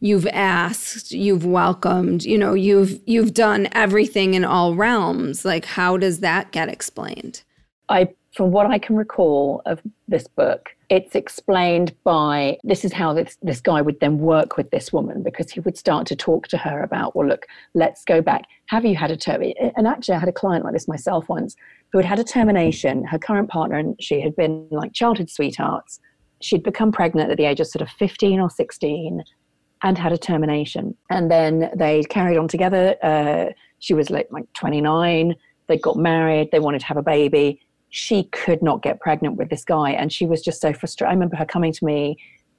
you've 0.00 0.26
asked, 0.26 1.12
you've 1.12 1.46
welcomed, 1.46 2.22
you 2.22 2.36
know, 2.36 2.52
you've 2.52 3.00
you've 3.06 3.32
done 3.32 3.66
everything 3.72 4.34
in 4.34 4.44
all 4.44 4.74
realms. 4.74 5.42
Like, 5.42 5.64
how 5.64 5.96
does 5.96 6.20
that 6.20 6.52
get 6.52 6.68
explained? 6.68 7.42
I, 7.88 8.10
from 8.36 8.50
what 8.50 8.66
I 8.66 8.78
can 8.78 8.96
recall 8.96 9.62
of 9.64 9.80
this 10.08 10.28
book, 10.28 10.68
it's 10.90 11.14
explained 11.14 11.94
by 12.04 12.58
this 12.64 12.84
is 12.84 12.92
how 12.92 13.14
this, 13.14 13.38
this 13.40 13.62
guy 13.62 13.80
would 13.80 13.98
then 14.00 14.18
work 14.18 14.58
with 14.58 14.70
this 14.70 14.92
woman 14.92 15.22
because 15.22 15.50
he 15.50 15.60
would 15.60 15.78
start 15.78 16.06
to 16.08 16.16
talk 16.16 16.46
to 16.48 16.58
her 16.58 16.82
about, 16.82 17.16
well, 17.16 17.26
look, 17.26 17.46
let's 17.72 18.04
go 18.04 18.20
back. 18.20 18.42
Have 18.66 18.84
you 18.84 18.94
had 18.94 19.10
a 19.10 19.16
termination? 19.16 19.72
And 19.74 19.86
actually, 19.86 20.16
I 20.16 20.18
had 20.18 20.28
a 20.28 20.32
client 20.32 20.64
like 20.64 20.74
this 20.74 20.86
myself 20.86 21.30
once 21.30 21.56
who 21.92 21.98
had 21.98 22.04
had 22.04 22.18
a 22.18 22.24
termination. 22.24 23.04
Her 23.04 23.18
current 23.18 23.48
partner 23.48 23.78
and 23.78 23.96
she 24.00 24.20
had 24.20 24.36
been 24.36 24.68
like 24.70 24.92
childhood 24.92 25.30
sweethearts. 25.30 25.98
She'd 26.42 26.62
become 26.62 26.92
pregnant 26.92 27.30
at 27.30 27.38
the 27.38 27.46
age 27.46 27.60
of 27.60 27.68
sort 27.68 27.80
of 27.80 27.88
15 27.88 28.38
or 28.38 28.50
16 28.50 29.24
and 29.82 29.96
had 29.96 30.12
a 30.12 30.18
termination. 30.18 30.94
And 31.08 31.30
then 31.30 31.70
they 31.74 32.02
carried 32.02 32.36
on 32.36 32.48
together. 32.48 32.96
Uh, 33.02 33.46
she 33.78 33.94
was 33.94 34.10
like, 34.10 34.28
like 34.30 34.52
29. 34.52 35.34
They 35.68 35.78
got 35.78 35.96
married. 35.96 36.50
They 36.52 36.60
wanted 36.60 36.80
to 36.80 36.86
have 36.86 36.98
a 36.98 37.02
baby 37.02 37.62
she 37.90 38.24
could 38.24 38.62
not 38.62 38.82
get 38.82 39.00
pregnant 39.00 39.36
with 39.36 39.48
this 39.48 39.64
guy 39.64 39.90
and 39.90 40.12
she 40.12 40.26
was 40.26 40.42
just 40.42 40.60
so 40.60 40.72
frustrated 40.72 41.10
i 41.10 41.14
remember 41.14 41.36
her 41.36 41.44
coming 41.44 41.72
to 41.72 41.84
me 41.84 42.16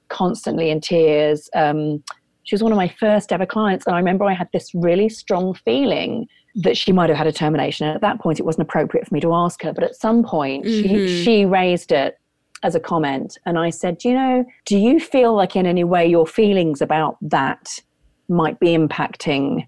constantly 0.08 0.70
in 0.70 0.80
tears 0.80 1.50
um, 1.54 2.02
she 2.44 2.54
was 2.54 2.62
one 2.62 2.72
of 2.72 2.76
my 2.76 2.88
first 2.88 3.32
ever 3.32 3.46
clients 3.46 3.86
and 3.86 3.94
i 3.94 3.98
remember 3.98 4.24
i 4.24 4.32
had 4.32 4.48
this 4.52 4.74
really 4.74 5.08
strong 5.08 5.54
feeling 5.54 6.26
that 6.54 6.76
she 6.76 6.92
might 6.92 7.08
have 7.08 7.18
had 7.18 7.26
a 7.26 7.32
termination 7.32 7.86
and 7.86 7.94
at 7.94 8.00
that 8.00 8.18
point 8.20 8.40
it 8.40 8.44
wasn't 8.44 8.62
appropriate 8.62 9.06
for 9.06 9.14
me 9.14 9.20
to 9.20 9.34
ask 9.34 9.62
her 9.62 9.72
but 9.72 9.84
at 9.84 9.94
some 9.94 10.24
point 10.24 10.64
mm-hmm. 10.64 11.06
she, 11.06 11.24
she 11.24 11.44
raised 11.44 11.92
it 11.92 12.18
as 12.62 12.74
a 12.74 12.80
comment 12.80 13.38
and 13.46 13.58
i 13.58 13.70
said 13.70 13.98
do 13.98 14.08
you 14.08 14.14
know 14.14 14.44
do 14.64 14.76
you 14.76 14.98
feel 14.98 15.34
like 15.34 15.54
in 15.54 15.66
any 15.66 15.84
way 15.84 16.06
your 16.06 16.26
feelings 16.26 16.80
about 16.80 17.16
that 17.20 17.80
might 18.28 18.58
be 18.58 18.76
impacting 18.76 19.66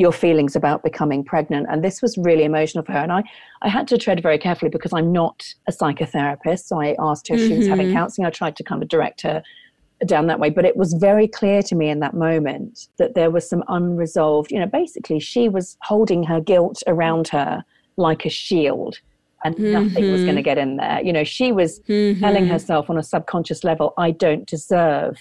your 0.00 0.12
feelings 0.12 0.56
about 0.56 0.82
becoming 0.82 1.22
pregnant. 1.22 1.66
And 1.68 1.84
this 1.84 2.00
was 2.00 2.16
really 2.16 2.44
emotional 2.44 2.82
for 2.82 2.92
her. 2.92 3.00
And 3.00 3.12
I, 3.12 3.22
I 3.60 3.68
had 3.68 3.86
to 3.88 3.98
tread 3.98 4.22
very 4.22 4.38
carefully 4.38 4.70
because 4.70 4.94
I'm 4.94 5.12
not 5.12 5.44
a 5.68 5.72
psychotherapist. 5.72 6.60
So 6.60 6.80
I 6.80 6.96
asked 6.98 7.28
her 7.28 7.34
if 7.34 7.42
mm-hmm. 7.42 7.50
she 7.50 7.58
was 7.58 7.66
having 7.66 7.88
mm-hmm. 7.88 7.96
counseling. 7.96 8.26
I 8.26 8.30
tried 8.30 8.56
to 8.56 8.64
kind 8.64 8.82
of 8.82 8.88
direct 8.88 9.20
her 9.20 9.42
down 10.06 10.26
that 10.28 10.40
way. 10.40 10.48
But 10.48 10.64
it 10.64 10.74
was 10.74 10.94
very 10.94 11.28
clear 11.28 11.62
to 11.64 11.74
me 11.74 11.90
in 11.90 12.00
that 12.00 12.14
moment 12.14 12.88
that 12.96 13.14
there 13.14 13.30
was 13.30 13.46
some 13.46 13.62
unresolved, 13.68 14.50
you 14.50 14.58
know, 14.58 14.64
basically 14.64 15.20
she 15.20 15.50
was 15.50 15.76
holding 15.82 16.22
her 16.22 16.40
guilt 16.40 16.82
around 16.86 17.28
her 17.28 17.62
like 17.98 18.24
a 18.24 18.30
shield 18.30 18.98
and 19.44 19.54
mm-hmm. 19.54 19.72
nothing 19.72 20.10
was 20.12 20.22
going 20.22 20.36
to 20.36 20.40
mm-hmm. 20.40 20.44
get 20.44 20.56
in 20.56 20.78
there. 20.78 21.02
You 21.02 21.12
know, 21.12 21.24
she 21.24 21.52
was 21.52 21.80
mm-hmm. 21.80 22.20
telling 22.20 22.46
herself 22.46 22.88
on 22.88 22.96
a 22.96 23.02
subconscious 23.02 23.64
level, 23.64 23.92
I 23.98 24.12
don't 24.12 24.46
deserve 24.46 25.18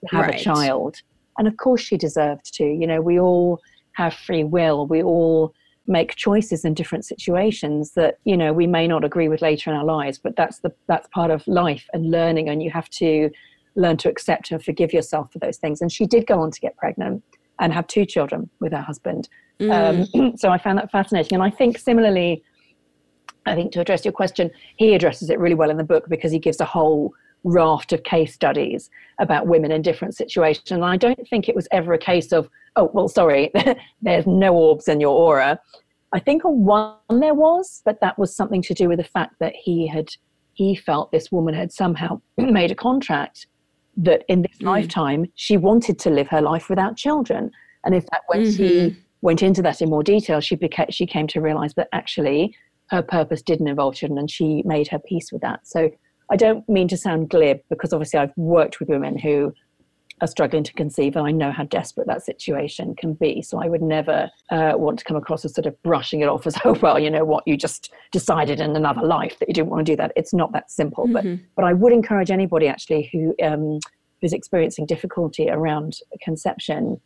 to 0.00 0.16
have 0.16 0.26
right. 0.28 0.40
a 0.40 0.42
child. 0.42 1.02
And 1.36 1.46
of 1.46 1.58
course 1.58 1.82
she 1.82 1.98
deserved 1.98 2.54
to. 2.54 2.64
You 2.64 2.86
know, 2.86 3.02
we 3.02 3.20
all 3.20 3.60
have 3.94 4.14
free 4.14 4.44
will. 4.44 4.86
We 4.86 5.02
all 5.02 5.54
make 5.86 6.14
choices 6.14 6.64
in 6.64 6.74
different 6.74 7.04
situations 7.04 7.92
that 7.94 8.18
you 8.24 8.36
know 8.36 8.52
we 8.52 8.66
may 8.66 8.86
not 8.86 9.04
agree 9.04 9.28
with 9.28 9.42
later 9.42 9.70
in 9.70 9.76
our 9.76 9.84
lives 9.84 10.16
but 10.16 10.36
that's 10.36 10.60
the 10.60 10.72
that's 10.86 11.08
part 11.08 11.30
of 11.30 11.46
life 11.48 11.88
and 11.92 12.10
learning 12.10 12.48
and 12.48 12.62
you 12.62 12.70
have 12.70 12.88
to 12.88 13.28
learn 13.74 13.96
to 13.96 14.08
accept 14.08 14.52
and 14.52 14.64
forgive 14.64 14.92
yourself 14.92 15.32
for 15.32 15.40
those 15.40 15.56
things 15.56 15.80
and 15.80 15.90
she 15.90 16.06
did 16.06 16.26
go 16.26 16.40
on 16.40 16.50
to 16.50 16.60
get 16.60 16.76
pregnant 16.76 17.22
and 17.58 17.72
have 17.72 17.86
two 17.88 18.06
children 18.06 18.48
with 18.60 18.72
her 18.72 18.80
husband 18.80 19.28
mm. 19.60 20.06
um, 20.14 20.36
so 20.36 20.50
i 20.50 20.58
found 20.58 20.78
that 20.78 20.90
fascinating 20.90 21.34
and 21.34 21.42
i 21.42 21.50
think 21.50 21.76
similarly 21.76 22.44
i 23.46 23.54
think 23.54 23.72
to 23.72 23.80
address 23.80 24.04
your 24.04 24.12
question 24.12 24.50
he 24.76 24.94
addresses 24.94 25.30
it 25.30 25.38
really 25.40 25.54
well 25.56 25.70
in 25.70 25.78
the 25.78 25.84
book 25.84 26.08
because 26.08 26.30
he 26.30 26.38
gives 26.38 26.60
a 26.60 26.64
whole 26.64 27.12
raft 27.44 27.92
of 27.92 28.02
case 28.04 28.32
studies 28.34 28.88
about 29.18 29.46
women 29.46 29.72
in 29.72 29.82
different 29.82 30.14
situations 30.14 30.70
and 30.70 30.84
i 30.84 30.96
don't 30.96 31.26
think 31.28 31.48
it 31.48 31.56
was 31.56 31.66
ever 31.72 31.92
a 31.92 31.98
case 31.98 32.32
of 32.32 32.48
oh, 32.76 32.90
well, 32.92 33.08
sorry, 33.08 33.50
there's 34.02 34.26
no 34.26 34.54
orbs 34.54 34.88
in 34.88 35.00
your 35.00 35.14
aura. 35.14 35.58
I 36.12 36.18
think 36.18 36.44
on 36.44 36.64
one 36.64 36.96
there 37.10 37.34
was, 37.34 37.82
but 37.84 38.00
that 38.00 38.18
was 38.18 38.34
something 38.34 38.62
to 38.62 38.74
do 38.74 38.88
with 38.88 38.98
the 38.98 39.04
fact 39.04 39.36
that 39.40 39.54
he 39.54 39.86
had, 39.86 40.08
he 40.54 40.74
felt 40.74 41.10
this 41.10 41.32
woman 41.32 41.54
had 41.54 41.72
somehow 41.72 42.20
made 42.36 42.70
a 42.70 42.74
contract 42.74 43.46
that 43.96 44.24
in 44.28 44.42
this 44.42 44.58
mm. 44.58 44.66
lifetime 44.66 45.26
she 45.34 45.56
wanted 45.56 45.98
to 45.98 46.10
live 46.10 46.28
her 46.28 46.40
life 46.40 46.68
without 46.68 46.96
children. 46.96 47.50
And 47.84 47.94
in 47.94 48.00
fact, 48.00 48.24
when 48.28 48.42
mm-hmm. 48.42 48.56
she 48.56 48.96
went 49.22 49.42
into 49.42 49.62
that 49.62 49.82
in 49.82 49.90
more 49.90 50.02
detail, 50.02 50.40
she 50.40 50.56
became, 50.56 50.86
she 50.90 51.06
came 51.06 51.26
to 51.28 51.40
realize 51.40 51.74
that 51.74 51.88
actually 51.92 52.54
her 52.90 53.02
purpose 53.02 53.42
didn't 53.42 53.68
involve 53.68 53.94
children 53.94 54.18
and 54.18 54.30
she 54.30 54.62
made 54.64 54.88
her 54.88 54.98
peace 54.98 55.32
with 55.32 55.42
that. 55.42 55.66
So 55.66 55.90
I 56.32 56.36
don't 56.36 56.66
mean 56.66 56.88
to 56.88 56.96
sound 56.96 57.28
glib 57.28 57.60
because 57.68 57.92
obviously 57.92 58.18
I've 58.18 58.36
worked 58.36 58.80
with 58.80 58.88
women 58.88 59.18
who 59.18 59.52
are 60.22 60.26
struggling 60.26 60.64
to 60.64 60.72
conceive, 60.72 61.14
and 61.14 61.26
I 61.26 61.30
know 61.30 61.52
how 61.52 61.64
desperate 61.64 62.06
that 62.06 62.24
situation 62.24 62.94
can 62.94 63.12
be. 63.12 63.42
So 63.42 63.62
I 63.62 63.68
would 63.68 63.82
never 63.82 64.30
uh, 64.50 64.72
want 64.76 64.98
to 65.00 65.04
come 65.04 65.16
across 65.16 65.44
as 65.44 65.52
sort 65.54 65.66
of 65.66 65.80
brushing 65.82 66.22
it 66.22 66.28
off 66.28 66.46
as, 66.46 66.56
oh 66.64 66.78
well, 66.80 66.98
you 66.98 67.10
know 67.10 67.24
what, 67.24 67.46
you 67.46 67.56
just 67.58 67.92
decided 68.12 68.60
in 68.60 68.74
another 68.74 69.02
life 69.02 69.38
that 69.40 69.48
you 69.48 69.54
didn't 69.54 69.68
want 69.68 69.84
to 69.84 69.92
do 69.92 69.96
that. 69.96 70.12
It's 70.16 70.32
not 70.32 70.52
that 70.52 70.70
simple. 70.70 71.06
Mm-hmm. 71.06 71.34
But 71.34 71.44
but 71.56 71.64
I 71.66 71.74
would 71.74 71.92
encourage 71.92 72.30
anybody 72.30 72.66
actually 72.66 73.10
who 73.12 73.34
um, 73.44 73.78
who's 74.22 74.32
experiencing 74.32 74.86
difficulty 74.86 75.50
around 75.50 75.98
conception 76.22 76.98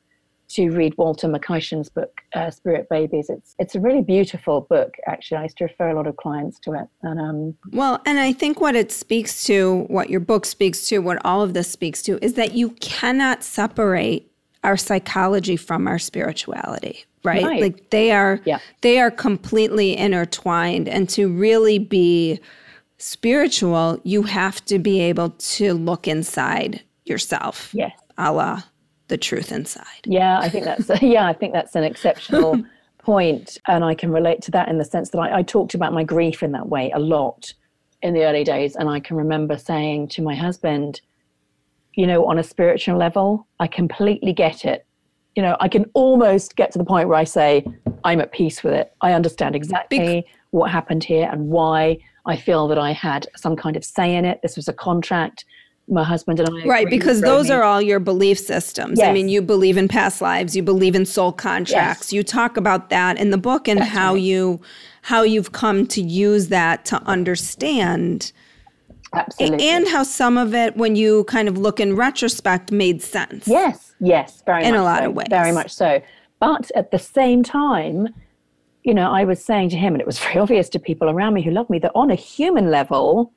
to 0.49 0.71
read 0.71 0.95
Walter 0.97 1.29
Makichen's 1.29 1.89
book, 1.89 2.21
uh, 2.35 2.51
Spirit 2.51 2.89
Babies. 2.89 3.31
It's 3.31 3.55
it's 3.59 3.75
a 3.75 3.81
really 3.81 4.03
beautiful 4.03 4.63
book. 4.63 4.95
Actually, 5.07 5.39
I 5.39 5.43
used 5.45 5.59
to 5.59 5.65
refer 5.65 5.91
a 5.91 5.95
lot 5.95 6.07
of 6.07 6.17
clients 6.17 6.59
to 6.61 6.75
it. 6.75 6.89
And 7.03 7.21
um, 7.21 7.55
well, 7.73 8.01
and 8.07 8.19
I 8.19 8.33
think 8.33 8.61
what 8.61 8.77
it 8.77 8.93
speaks 8.93 9.45
to, 9.45 9.85
what 9.89 10.11
your 10.11 10.21
book 10.21 10.47
speaks 10.47 10.89
to, 10.89 10.99
what 10.99 11.19
all 11.25 11.43
of 11.43 11.55
this 11.55 11.71
speaks 11.71 12.03
to, 12.03 12.23
is 12.25 12.35
that 12.35 12.55
you 12.55 12.71
cannot 12.81 13.43
separate 13.43 14.31
our 14.65 14.77
psychology 14.77 15.57
from 15.57 15.87
our 15.87 15.99
spirituality. 15.99 17.05
Right? 17.25 17.43
right. 17.45 17.61
Like 17.61 17.91
they 17.91 18.13
are 18.13 18.41
yeah. 18.45 18.59
they 18.83 19.01
are 19.01 19.11
completely 19.11 19.97
intertwined 19.97 20.89
and 20.89 21.09
to 21.11 21.29
really 21.29 21.79
be 21.79 22.41
spiritual, 22.99 24.01
you 24.05 24.23
have 24.23 24.65
to 24.67 24.79
be 24.79 25.01
able 25.01 25.31
to 25.31 25.75
look 25.75 26.09
inside 26.09 26.83
yourself. 27.05 27.71
Yes. 27.75 27.93
A 28.17 28.33
la 28.33 28.63
the 29.09 29.17
truth 29.17 29.53
inside. 29.53 29.85
Yeah, 30.05 30.39
I 30.39 30.49
think 30.49 30.65
that's 30.65 30.91
yeah, 31.03 31.27
I 31.27 31.33
think 31.33 31.53
that's 31.53 31.75
an 31.75 31.85
exceptional 31.85 32.63
point, 32.99 33.59
and 33.69 33.85
I 33.85 33.95
can 33.95 34.11
relate 34.11 34.43
to 34.43 34.51
that 34.53 34.69
in 34.69 34.79
the 34.79 34.85
sense 34.85 35.11
that 35.11 35.19
I, 35.19 35.39
I 35.39 35.43
talked 35.43 35.75
about 35.75 35.93
my 35.93 36.05
grief 36.05 36.43
in 36.43 36.53
that 36.53 36.69
way 36.69 36.91
a 36.93 36.99
lot 36.99 37.53
in 38.03 38.15
the 38.15 38.25
early 38.25 38.45
days, 38.45 38.77
and 38.77 38.89
I 38.89 39.01
can 39.01 39.17
remember 39.17 39.57
saying 39.57 40.09
to 40.09 40.23
my 40.23 40.35
husband, 40.35 41.01
you 41.95 42.07
know, 42.07 42.27
on 42.27 42.39
a 42.39 42.43
spiritual 42.43 42.97
level, 42.97 43.47
I 43.59 43.67
completely 43.67 44.33
get 44.33 44.65
it. 44.65 44.87
You 45.35 45.43
know, 45.43 45.57
I 45.61 45.69
can 45.69 45.85
almost 45.95 46.57
get 46.57 46.73
to 46.73 46.79
the 46.79 46.85
point 46.85 47.09
where 47.09 47.19
I 47.19 47.25
say, 47.25 47.65
I'm 48.05 48.21
at 48.21 48.33
peace 48.33 48.63
with 48.63 48.73
it. 48.73 48.93
I 49.01 49.13
understand 49.13 49.55
exactly 49.55 50.27
what 50.51 50.71
happened 50.71 51.05
here 51.05 51.29
and 51.31 51.49
why 51.49 51.99
I 52.27 52.37
feel 52.37 52.69
that 52.69 52.79
I 52.79 52.93
had 52.93 53.27
some 53.37 53.57
kind 53.57 53.77
of 53.77 53.85
say 53.85 54.15
in 54.15 54.25
it. 54.25 54.41
This 54.43 54.57
was 54.57 54.69
a 54.69 54.73
contract 54.73 55.45
my 55.89 56.03
husband 56.03 56.41
and 56.41 56.49
I. 56.49 56.67
Right, 56.67 56.89
because 56.89 57.21
those 57.21 57.51
are 57.51 57.63
all 57.63 57.81
your 57.81 58.01
belief 58.01 58.39
systems. 58.39 58.99
Yes. 58.99 59.09
I 59.09 59.13
mean, 59.13 59.29
you 59.29 59.41
believe 59.41 59.77
in 59.77 59.89
past 59.89 60.21
lives, 60.21 60.57
you 60.57 60.63
believe 60.63 60.95
in 60.95 61.07
soul 61.07 61.33
contracts. 61.33 62.07
Yes. 62.07 62.13
You 62.13 62.23
talk 62.23 62.57
about 62.57 62.91
that 62.91 63.19
in 63.19 63.31
the 63.31 63.39
book 63.39 63.69
and 63.69 63.81
That's 63.81 63.91
how 63.91 64.15
right. 64.15 64.23
you 64.23 64.61
how 65.03 65.23
you've 65.23 65.53
come 65.53 65.87
to 65.87 66.03
use 66.03 66.49
that 66.49 66.85
to 66.87 67.01
understand. 67.03 68.33
Absolutely. 69.13 69.69
And 69.69 69.87
how 69.87 70.03
some 70.03 70.37
of 70.37 70.53
it, 70.53 70.77
when 70.77 70.97
you 70.97 71.23
kind 71.25 71.47
of 71.47 71.57
look 71.57 71.79
in 71.79 71.95
retrospect, 71.95 72.73
made 72.73 73.01
sense. 73.03 73.47
Yes, 73.47 73.95
yes, 74.01 74.43
very 74.45 74.65
in 74.65 74.73
much 74.73 74.81
a 74.81 74.83
lot 74.83 74.99
so, 74.99 75.07
of 75.07 75.15
ways. 75.15 75.27
Very 75.31 75.53
much 75.53 75.71
so. 75.71 76.03
But 76.41 76.73
at 76.75 76.91
the 76.91 76.99
same 76.99 77.45
time, 77.45 78.09
you 78.83 78.93
know, 78.93 79.13
I 79.13 79.25
was 79.25 79.43
saying 79.43 79.69
to 79.71 79.77
him, 79.77 79.95
and 79.95 80.01
it 80.01 80.07
was 80.07 80.19
very 80.19 80.39
obvious 80.41 80.69
to 80.71 80.81
people 80.81 81.09
around 81.09 81.35
me 81.35 81.43
who 81.43 81.53
loved 81.53 81.71
me, 81.71 81.79
that 81.79 81.93
on 81.95 82.11
a 82.11 82.17
human 82.17 82.73
level, 82.73 83.33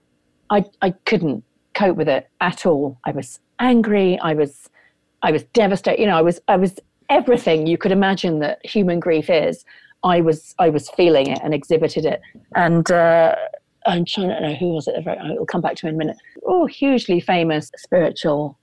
I, 0.50 0.66
I 0.82 0.92
couldn't 1.06 1.44
cope 1.74 1.98
with 1.98 2.10
it 2.10 2.30
at 2.42 2.66
all. 2.66 2.98
I 3.06 3.12
was 3.12 3.40
angry. 3.60 4.20
I 4.20 4.34
was, 4.34 4.70
I 5.22 5.32
was 5.32 5.44
devastated. 5.54 6.02
You 6.02 6.08
know, 6.08 6.18
I 6.18 6.22
was, 6.22 6.40
I 6.48 6.56
was 6.56 6.80
everything 7.10 7.68
you 7.68 7.78
could 7.78 7.92
imagine 7.92 8.40
that 8.40 8.64
human 8.66 9.00
grief 9.00 9.30
is. 9.30 9.66
I 10.04 10.22
was, 10.22 10.56
I 10.60 10.70
was 10.70 10.90
feeling 10.90 11.28
it 11.28 11.40
and 11.44 11.54
exhibited 11.54 12.06
it. 12.06 12.22
And 12.56 12.90
uh, 12.90 13.36
I'm 13.86 14.06
trying 14.06 14.30
to 14.30 14.40
know 14.40 14.56
who 14.56 14.74
was 14.74 14.88
it. 14.88 14.96
It'll 14.96 15.46
come 15.46 15.62
back 15.62 15.76
to 15.78 15.86
me 15.86 15.90
in 15.90 15.96
a 15.96 15.98
minute. 15.98 16.18
Oh, 16.46 16.66
hugely 16.66 17.20
famous 17.20 17.72
spiritual 17.76 18.58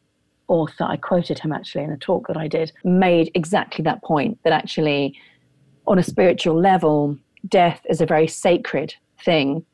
author. 0.49 0.85
I 0.85 0.97
quoted 0.97 1.38
him 1.38 1.53
actually 1.53 1.85
in 1.85 1.90
a 1.90 1.97
talk 1.99 2.29
that 2.29 2.37
I 2.37 2.49
did. 2.49 2.73
Made 2.85 3.31
exactly 3.35 3.83
that 3.85 4.03
point 4.03 4.38
that 4.45 4.53
actually, 4.53 5.19
on 5.87 5.99
a 5.99 6.03
spiritual 6.03 6.59
level, 6.59 7.19
death 7.49 7.81
is 7.88 8.01
a 8.01 8.07
very 8.07 8.29
sacred 8.29 8.95
thing 9.25 9.64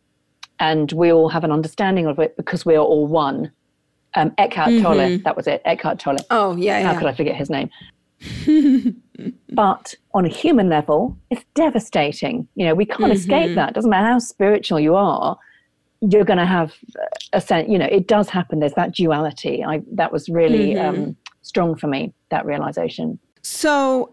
and 0.58 0.92
we 0.92 1.12
all 1.12 1.28
have 1.28 1.44
an 1.44 1.52
understanding 1.52 2.06
of 2.06 2.18
it 2.18 2.36
because 2.36 2.64
we 2.64 2.74
are 2.74 2.84
all 2.84 3.06
one. 3.06 3.50
Um, 4.14 4.32
Eckhart 4.36 4.70
mm-hmm. 4.70 4.82
Tolle, 4.82 5.18
that 5.24 5.36
was 5.36 5.46
it, 5.46 5.62
Eckhart 5.64 5.98
Tolle. 5.98 6.18
Oh, 6.30 6.54
yeah, 6.56 6.82
How 6.82 6.92
yeah. 6.92 6.98
could 6.98 7.08
I 7.08 7.14
forget 7.14 7.36
his 7.36 7.50
name? 7.50 7.70
but 9.52 9.94
on 10.14 10.24
a 10.24 10.28
human 10.28 10.68
level, 10.68 11.16
it's 11.30 11.44
devastating. 11.54 12.46
You 12.54 12.66
know, 12.66 12.74
we 12.74 12.84
can't 12.84 13.04
mm-hmm. 13.04 13.12
escape 13.12 13.54
that. 13.54 13.70
It 13.70 13.74
doesn't 13.74 13.90
matter 13.90 14.06
how 14.06 14.18
spiritual 14.18 14.78
you 14.78 14.94
are, 14.94 15.38
you're 16.02 16.24
going 16.24 16.38
to 16.38 16.46
have 16.46 16.74
a 17.32 17.40
sense, 17.40 17.68
you 17.68 17.78
know, 17.78 17.86
it 17.86 18.08
does 18.08 18.28
happen. 18.28 18.58
There's 18.58 18.74
that 18.74 18.92
duality. 18.94 19.64
I, 19.64 19.82
that 19.92 20.12
was 20.12 20.28
really 20.28 20.74
mm-hmm. 20.74 21.02
um, 21.02 21.16
strong 21.42 21.76
for 21.76 21.86
me, 21.86 22.12
that 22.30 22.44
realization. 22.44 23.18
So 23.42 24.12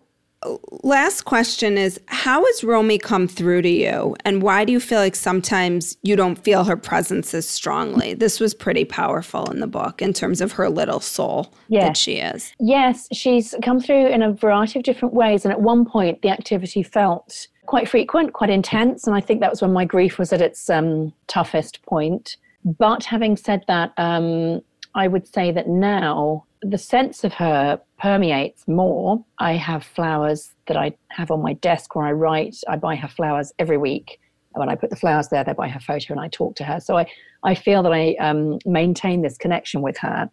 last 0.84 1.23
question 1.23 1.78
is 1.78 1.99
how 2.08 2.45
has 2.45 2.63
romy 2.63 2.97
come 2.97 3.28
through 3.28 3.62
to 3.63 3.69
you? 3.69 4.15
And 4.25 4.41
why 4.41 4.65
do 4.65 4.71
you 4.71 4.80
feel 4.80 4.99
like 4.99 5.15
sometimes 5.15 5.97
you 6.02 6.15
don't 6.15 6.38
feel 6.38 6.63
her 6.63 6.78
presence 6.78 7.34
as 7.34 7.47
strongly? 7.47 8.13
This 8.13 8.39
was 8.39 8.54
pretty 8.54 8.86
powerful 8.86 9.49
in 9.52 9.60
the 9.60 9.67
book 9.67 10.02
in 10.02 10.13
terms 10.13 10.41
of 10.41 10.54
her 10.54 10.69
little 10.69 10.99
soul 10.99 11.54
yes. 11.67 11.84
that 11.84 11.97
she 11.97 12.13
is. 12.13 12.54
Yes 12.60 13.08
she's 13.12 13.56
come 13.63 13.80
through 13.80 14.08
in 14.08 14.21
a 14.21 14.32
variety 14.32 14.80
of 14.80 14.84
different 14.84 15.13
ways 15.13 15.45
and 15.45 15.52
at 15.52 15.62
one 15.62 15.86
point 15.86 16.21
the 16.21 16.30
activity 16.30 16.84
felt 16.84 17.47
quite 17.65 17.88
frequent 17.88 18.34
quite 18.34 18.49
intense 18.49 19.06
and 19.06 19.15
i 19.15 19.21
think 19.21 19.39
that 19.39 19.52
was 19.52 19.62
when 19.62 19.71
my 19.71 19.86
grief 19.86 20.17
was 20.17 20.34
at 20.34 20.41
its 20.41 20.69
um, 20.69 21.13
toughest 21.28 21.84
point. 21.84 22.38
But 22.65 23.04
having 23.04 23.38
said 23.38 23.63
that 23.67 23.93
um, 23.97 24.62
i 24.95 25.08
would 25.08 25.28
say 25.28 25.52
that 25.52 25.67
now 25.67 26.45
the 26.62 26.78
sense 26.78 27.24
of 27.24 27.34
her 27.34 27.80
permeates 28.00 28.67
more. 28.67 29.24
I 29.38 29.54
have 29.54 29.84
flowers 29.84 30.54
that 30.67 30.78
I 30.78 30.93
have 31.10 31.32
on 31.32 31.41
my 31.41 31.54
desk 31.54 31.95
where 31.95 32.06
I 32.06 32.12
write. 32.12 32.58
I 32.67 32.76
buy 32.76 32.95
her 32.95 33.08
flowers 33.08 33.54
every 33.60 33.78
week. 33.78 34.19
When 34.54 34.69
I 34.69 34.76
put 34.76 34.89
the 34.89 34.95
flowers 34.95 35.30
there, 35.30 35.43
they 35.43 35.54
buy 35.54 35.69
her 35.69 35.80
photo 35.80 36.13
and 36.13 36.19
I 36.19 36.28
talk 36.28 36.56
to 36.56 36.63
her. 36.63 36.80
So 36.80 36.98
I, 36.98 37.06
I 37.43 37.56
feel 37.56 37.84
that 37.84 37.93
I 37.93 38.15
um, 38.19 38.60
maintain 38.65 39.22
this 39.22 39.38
connection 39.38 39.82
with 39.82 39.98
her 40.00 40.30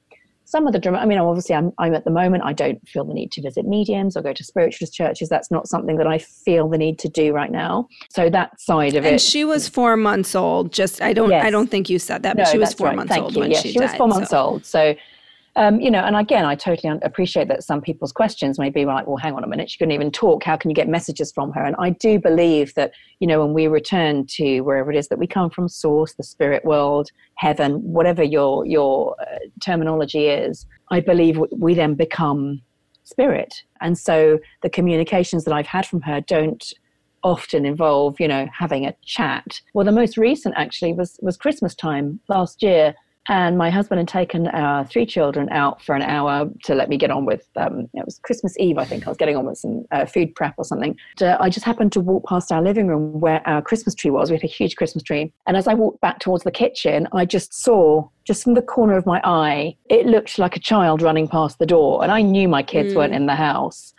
some 0.46 0.66
of 0.68 0.72
the 0.72 0.78
drama, 0.78 0.98
I 0.98 1.06
mean, 1.06 1.18
obviously, 1.18 1.56
I'm, 1.56 1.72
I'm 1.78 1.92
at 1.94 2.04
the 2.04 2.10
moment, 2.10 2.44
I 2.44 2.52
don't 2.52 2.80
feel 2.88 3.04
the 3.04 3.12
need 3.12 3.32
to 3.32 3.42
visit 3.42 3.66
mediums 3.66 4.16
or 4.16 4.22
go 4.22 4.32
to 4.32 4.44
spiritualist 4.44 4.94
churches. 4.94 5.28
That's 5.28 5.50
not 5.50 5.66
something 5.66 5.96
that 5.96 6.06
I 6.06 6.18
feel 6.18 6.68
the 6.68 6.78
need 6.78 7.00
to 7.00 7.08
do 7.08 7.32
right 7.32 7.50
now. 7.50 7.88
So 8.10 8.30
that 8.30 8.60
side 8.60 8.94
of 8.94 8.98
and 8.98 9.06
it. 9.06 9.12
And 9.14 9.20
she 9.20 9.44
was 9.44 9.68
four 9.68 9.96
months 9.96 10.36
old. 10.36 10.72
Just, 10.72 11.02
I 11.02 11.12
don't, 11.12 11.30
yes. 11.30 11.44
I 11.44 11.50
don't 11.50 11.68
think 11.68 11.90
you 11.90 11.98
said 11.98 12.22
that, 12.22 12.36
but 12.36 12.44
no, 12.44 12.52
she 12.52 12.58
was 12.58 12.74
four 12.74 12.86
right. 12.86 12.96
months 12.96 13.12
Thank 13.12 13.24
old 13.24 13.34
you. 13.34 13.40
when 13.40 13.50
yes, 13.50 13.62
she, 13.62 13.72
she 13.72 13.78
died, 13.78 13.90
was 13.90 13.94
four 13.96 14.08
months 14.08 14.30
so. 14.30 14.38
old. 14.38 14.64
So 14.64 14.94
um, 15.56 15.80
you 15.80 15.90
know, 15.90 16.00
and 16.00 16.14
again, 16.14 16.44
I 16.44 16.54
totally 16.54 16.98
appreciate 17.02 17.48
that 17.48 17.64
some 17.64 17.80
people's 17.80 18.12
questions 18.12 18.58
may 18.58 18.68
be 18.68 18.84
like, 18.84 19.06
well, 19.06 19.16
hang 19.16 19.34
on 19.34 19.42
a 19.42 19.46
minute, 19.46 19.70
she 19.70 19.78
couldn't 19.78 19.92
even 19.92 20.10
talk. 20.10 20.44
How 20.44 20.56
can 20.56 20.70
you 20.70 20.74
get 20.74 20.88
messages 20.88 21.32
from 21.32 21.50
her? 21.52 21.64
And 21.64 21.74
I 21.78 21.90
do 21.90 22.18
believe 22.18 22.74
that, 22.74 22.92
you 23.20 23.26
know, 23.26 23.40
when 23.44 23.54
we 23.54 23.66
return 23.66 24.26
to 24.36 24.60
wherever 24.60 24.92
it 24.92 24.96
is 24.96 25.08
that 25.08 25.18
we 25.18 25.26
come 25.26 25.48
from, 25.48 25.68
source, 25.68 26.14
the 26.14 26.22
spirit 26.22 26.64
world, 26.64 27.10
heaven, 27.36 27.76
whatever 27.82 28.22
your, 28.22 28.66
your 28.66 29.16
uh, 29.20 29.38
terminology 29.60 30.26
is, 30.28 30.66
I 30.90 31.00
believe 31.00 31.40
we 31.50 31.74
then 31.74 31.94
become 31.94 32.60
spirit. 33.04 33.62
And 33.80 33.96
so 33.96 34.38
the 34.62 34.70
communications 34.70 35.44
that 35.44 35.54
I've 35.54 35.66
had 35.66 35.86
from 35.86 36.02
her 36.02 36.20
don't 36.20 36.72
often 37.22 37.64
involve, 37.64 38.20
you 38.20 38.28
know, 38.28 38.46
having 38.56 38.84
a 38.84 38.94
chat. 39.04 39.60
Well, 39.72 39.86
the 39.86 39.92
most 39.92 40.16
recent 40.18 40.54
actually 40.56 40.92
was, 40.92 41.18
was 41.22 41.36
Christmas 41.36 41.74
time 41.74 42.20
last 42.28 42.62
year 42.62 42.94
and 43.28 43.58
my 43.58 43.70
husband 43.70 43.98
had 43.98 44.08
taken 44.08 44.46
our 44.48 44.84
three 44.84 45.06
children 45.06 45.48
out 45.50 45.82
for 45.82 45.94
an 45.94 46.02
hour 46.02 46.48
to 46.64 46.74
let 46.74 46.88
me 46.88 46.96
get 46.96 47.10
on 47.10 47.24
with 47.24 47.48
um, 47.56 47.88
it 47.94 48.04
was 48.04 48.20
christmas 48.22 48.56
eve 48.58 48.78
i 48.78 48.84
think 48.84 49.06
i 49.06 49.10
was 49.10 49.16
getting 49.16 49.36
on 49.36 49.46
with 49.46 49.58
some 49.58 49.84
uh, 49.90 50.04
food 50.04 50.34
prep 50.34 50.54
or 50.56 50.64
something. 50.64 50.96
Uh, 51.20 51.36
i 51.40 51.48
just 51.48 51.64
happened 51.64 51.92
to 51.92 52.00
walk 52.00 52.24
past 52.26 52.52
our 52.52 52.62
living 52.62 52.86
room 52.86 53.20
where 53.20 53.46
our 53.46 53.62
christmas 53.62 53.94
tree 53.94 54.10
was. 54.10 54.30
We 54.30 54.36
had 54.36 54.44
a 54.44 54.48
huge 54.48 54.76
christmas 54.76 55.02
tree. 55.02 55.32
And 55.46 55.56
as 55.56 55.66
i 55.66 55.74
walked 55.74 56.00
back 56.00 56.18
towards 56.20 56.44
the 56.44 56.50
kitchen 56.50 57.08
i 57.12 57.24
just 57.24 57.52
saw 57.54 58.08
just 58.24 58.42
from 58.42 58.54
the 58.54 58.62
corner 58.62 58.96
of 58.96 59.06
my 59.06 59.20
eye 59.24 59.76
it 59.88 60.06
looked 60.06 60.38
like 60.38 60.56
a 60.56 60.60
child 60.60 61.02
running 61.02 61.28
past 61.28 61.58
the 61.58 61.66
door. 61.66 62.02
And 62.02 62.12
i 62.12 62.22
knew 62.22 62.48
my 62.48 62.62
kids 62.62 62.92
mm. 62.92 62.96
weren't 62.96 63.14
in 63.14 63.26
the 63.26 63.34
house. 63.34 63.92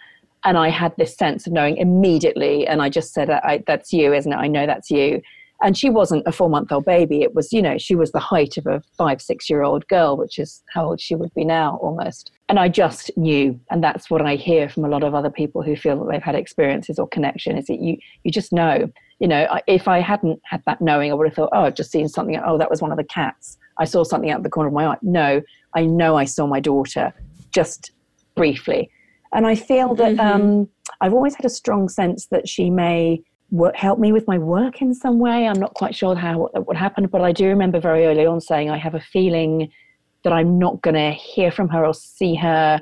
And 0.44 0.58
i 0.58 0.70
had 0.70 0.96
this 0.98 1.16
sense 1.16 1.48
of 1.48 1.54
knowing 1.54 1.78
immediately. 1.78 2.68
And 2.68 2.82
i 2.82 2.90
just 2.90 3.13
said 3.13 3.30
that's 3.68 3.92
you 3.92 4.13
isn't 4.13 4.32
it? 4.32 4.38
I 4.38 4.48
know 4.48 4.66
that's 4.66 4.90
you 4.90 5.22
and 5.62 5.78
she 5.78 5.89
wasn't 5.89 6.24
a 6.26 6.32
four 6.32 6.50
month 6.50 6.72
old 6.72 6.86
baby. 6.86 7.22
It 7.22 7.34
was 7.34 7.52
you 7.52 7.62
know 7.62 7.78
she 7.78 7.96
was 7.96 8.12
the 8.12 8.20
height 8.20 8.58
of 8.58 8.67
a 8.67 8.82
five 8.98 9.22
six 9.22 9.50
year 9.50 9.63
old 9.63 9.88
girl 9.88 10.17
which 10.17 10.39
is 10.39 10.63
how 10.74 10.86
old 10.86 11.02
she 11.02 11.15
would 11.15 11.34
be 11.34 11.43
now 11.43 11.78
almost. 11.82 12.32
And 12.50 12.60
i 12.60 12.70
just 12.70 13.12
knew 13.17 13.60
and 13.70 13.84
that's 13.84 14.10
what 14.10 14.22
i 14.22 14.36
hear 14.36 14.70
from 14.70 14.86
a 14.86 14.89
lot 14.89 15.04
of 15.04 15.13
other 15.13 15.30
people 15.30 15.62
who 15.62 15.76
feel 15.76 15.98
that 16.00 16.12
they've 16.12 16.22
had 16.22 16.36
experiences 16.36 17.00
or 17.00 17.08
connection 17.08 17.58
is 17.58 17.65
that 17.67 17.80
you 17.80 17.98
you 18.24 18.32
just 18.32 18.54
know. 18.54 18.89
You 19.20 19.28
know 19.28 19.48
if 19.65 19.88
i 19.88 20.00
hadn't 20.00 20.39
had 20.43 20.62
that 20.67 20.80
knowing 20.80 21.10
i 21.10 21.15
would 21.15 21.28
have 21.28 21.36
thought 21.36 21.50
oh 21.52 21.63
i've 21.63 21.74
just 21.74 21.91
seen 21.91 22.08
something. 22.08 22.39
Oh 22.46 22.60
that 22.60 22.70
was 22.70 22.82
one 22.84 22.91
of 22.91 22.98
the 22.98 23.04
cats. 23.04 23.58
I 23.80 23.86
saw 23.86 24.04
something 24.04 24.30
out 24.30 24.38
of 24.38 24.43
the 24.43 24.50
corner 24.50 24.67
of 24.67 24.74
my 24.74 24.86
eye. 24.86 24.98
No 25.02 25.41
i 25.76 25.86
know 25.86 26.15
i 26.15 26.24
saw 26.24 26.46
my 26.46 26.60
daughter 26.60 27.12
just 27.52 27.91
briefly. 28.36 28.91
And 29.34 29.48
i 29.48 29.56
feel 29.56 29.96
that 29.96 30.17
mm-hmm. 30.17 30.41
um, 30.41 30.70
i've 31.02 31.13
always 31.13 31.34
had 31.34 31.46
a 31.46 31.50
strong 31.50 31.89
sense 31.89 32.28
that 32.28 32.48
she 32.48 32.70
may 32.70 33.24
work, 33.52 33.76
help 33.76 34.00
me 34.00 34.12
with 34.12 34.28
my 34.28 34.38
work 34.38 34.82
in 34.82 34.94
some 34.94 35.20
way. 35.20 35.48
I'm 35.48 35.60
not 35.60 35.74
quite 35.74 35.96
sure 35.96 36.16
how 36.16 36.50
what 36.54 36.76
happened, 36.76 37.12
but 37.12 37.22
I 37.22 37.32
do 37.32 37.48
remember 37.48 37.80
very 37.80 38.06
early 38.06 38.26
on 38.26 38.42
saying 38.42 38.70
I 38.70 38.78
have 38.78 38.96
a 38.96 39.00
feeling 39.00 39.72
that 40.24 40.34
I'm 40.34 40.60
not 40.60 40.82
going 40.82 40.96
to 40.96 41.12
hear 41.12 41.52
from 41.52 41.70
her 41.70 41.86
or 41.86 41.94
see 41.94 42.36
her 42.36 42.82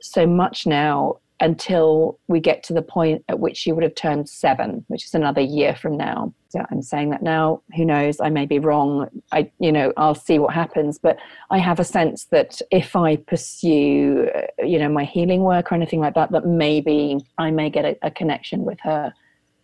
so 0.00 0.26
much 0.26 0.66
now 0.66 1.18
until 1.40 2.18
we 2.28 2.38
get 2.38 2.62
to 2.62 2.72
the 2.72 2.82
point 2.82 3.24
at 3.28 3.40
which 3.40 3.56
she 3.56 3.72
would 3.72 3.82
have 3.82 3.96
turned 3.96 4.28
seven, 4.28 4.84
which 4.86 5.04
is 5.04 5.12
another 5.12 5.40
year 5.40 5.74
from 5.74 5.96
now. 5.96 6.32
So 6.50 6.64
I'm 6.70 6.82
saying 6.82 7.10
that 7.10 7.22
now. 7.22 7.62
Who 7.74 7.84
knows? 7.84 8.20
I 8.20 8.30
may 8.30 8.46
be 8.46 8.60
wrong. 8.60 9.08
I, 9.32 9.50
you 9.58 9.72
know, 9.72 9.92
I'll 9.96 10.14
see 10.14 10.38
what 10.38 10.54
happens. 10.54 10.98
But 10.98 11.18
I 11.50 11.58
have 11.58 11.80
a 11.80 11.84
sense 11.84 12.26
that 12.26 12.62
if 12.70 12.94
I 12.94 13.16
pursue, 13.16 14.30
uh, 14.32 14.64
you 14.64 14.78
know, 14.78 14.88
my 14.88 15.04
healing 15.04 15.42
work 15.42 15.72
or 15.72 15.74
anything 15.74 15.98
like 15.98 16.14
that, 16.14 16.30
that 16.30 16.46
maybe 16.46 17.18
I 17.38 17.50
may 17.50 17.70
get 17.70 17.84
a, 17.84 17.98
a 18.02 18.10
connection 18.10 18.64
with 18.64 18.78
her 18.80 19.12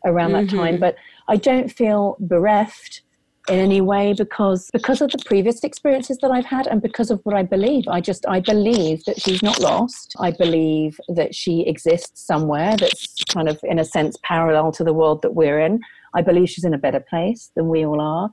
around 0.04 0.32
mm-hmm. 0.32 0.46
that 0.46 0.56
time. 0.56 0.74
Mm-hmm. 0.74 0.80
But 0.80 0.96
I 1.28 1.36
don't 1.36 1.68
feel 1.70 2.16
bereft 2.20 3.02
in 3.48 3.58
any 3.58 3.80
way 3.80 4.12
because 4.12 4.70
because 4.72 5.00
of 5.00 5.10
the 5.10 5.18
previous 5.24 5.64
experiences 5.64 6.18
that 6.18 6.30
I've 6.30 6.44
had 6.44 6.66
and 6.66 6.82
because 6.82 7.10
of 7.10 7.20
what 7.24 7.34
I 7.34 7.42
believe. 7.42 7.84
I 7.88 8.00
just 8.00 8.26
I 8.28 8.40
believe 8.40 9.04
that 9.04 9.20
she's 9.20 9.42
not 9.42 9.60
lost. 9.60 10.14
I 10.18 10.30
believe 10.30 11.00
that 11.08 11.34
she 11.34 11.66
exists 11.66 12.20
somewhere 12.22 12.76
that's 12.76 13.24
kind 13.24 13.48
of 13.48 13.58
in 13.62 13.78
a 13.78 13.84
sense 13.84 14.16
parallel 14.22 14.72
to 14.72 14.84
the 14.84 14.92
world 14.92 15.22
that 15.22 15.34
we're 15.34 15.60
in. 15.60 15.80
I 16.14 16.22
believe 16.22 16.50
she's 16.50 16.64
in 16.64 16.74
a 16.74 16.78
better 16.78 17.00
place 17.00 17.50
than 17.54 17.68
we 17.68 17.84
all 17.84 18.00
are, 18.00 18.30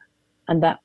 and 0.48 0.62
that 0.64 0.80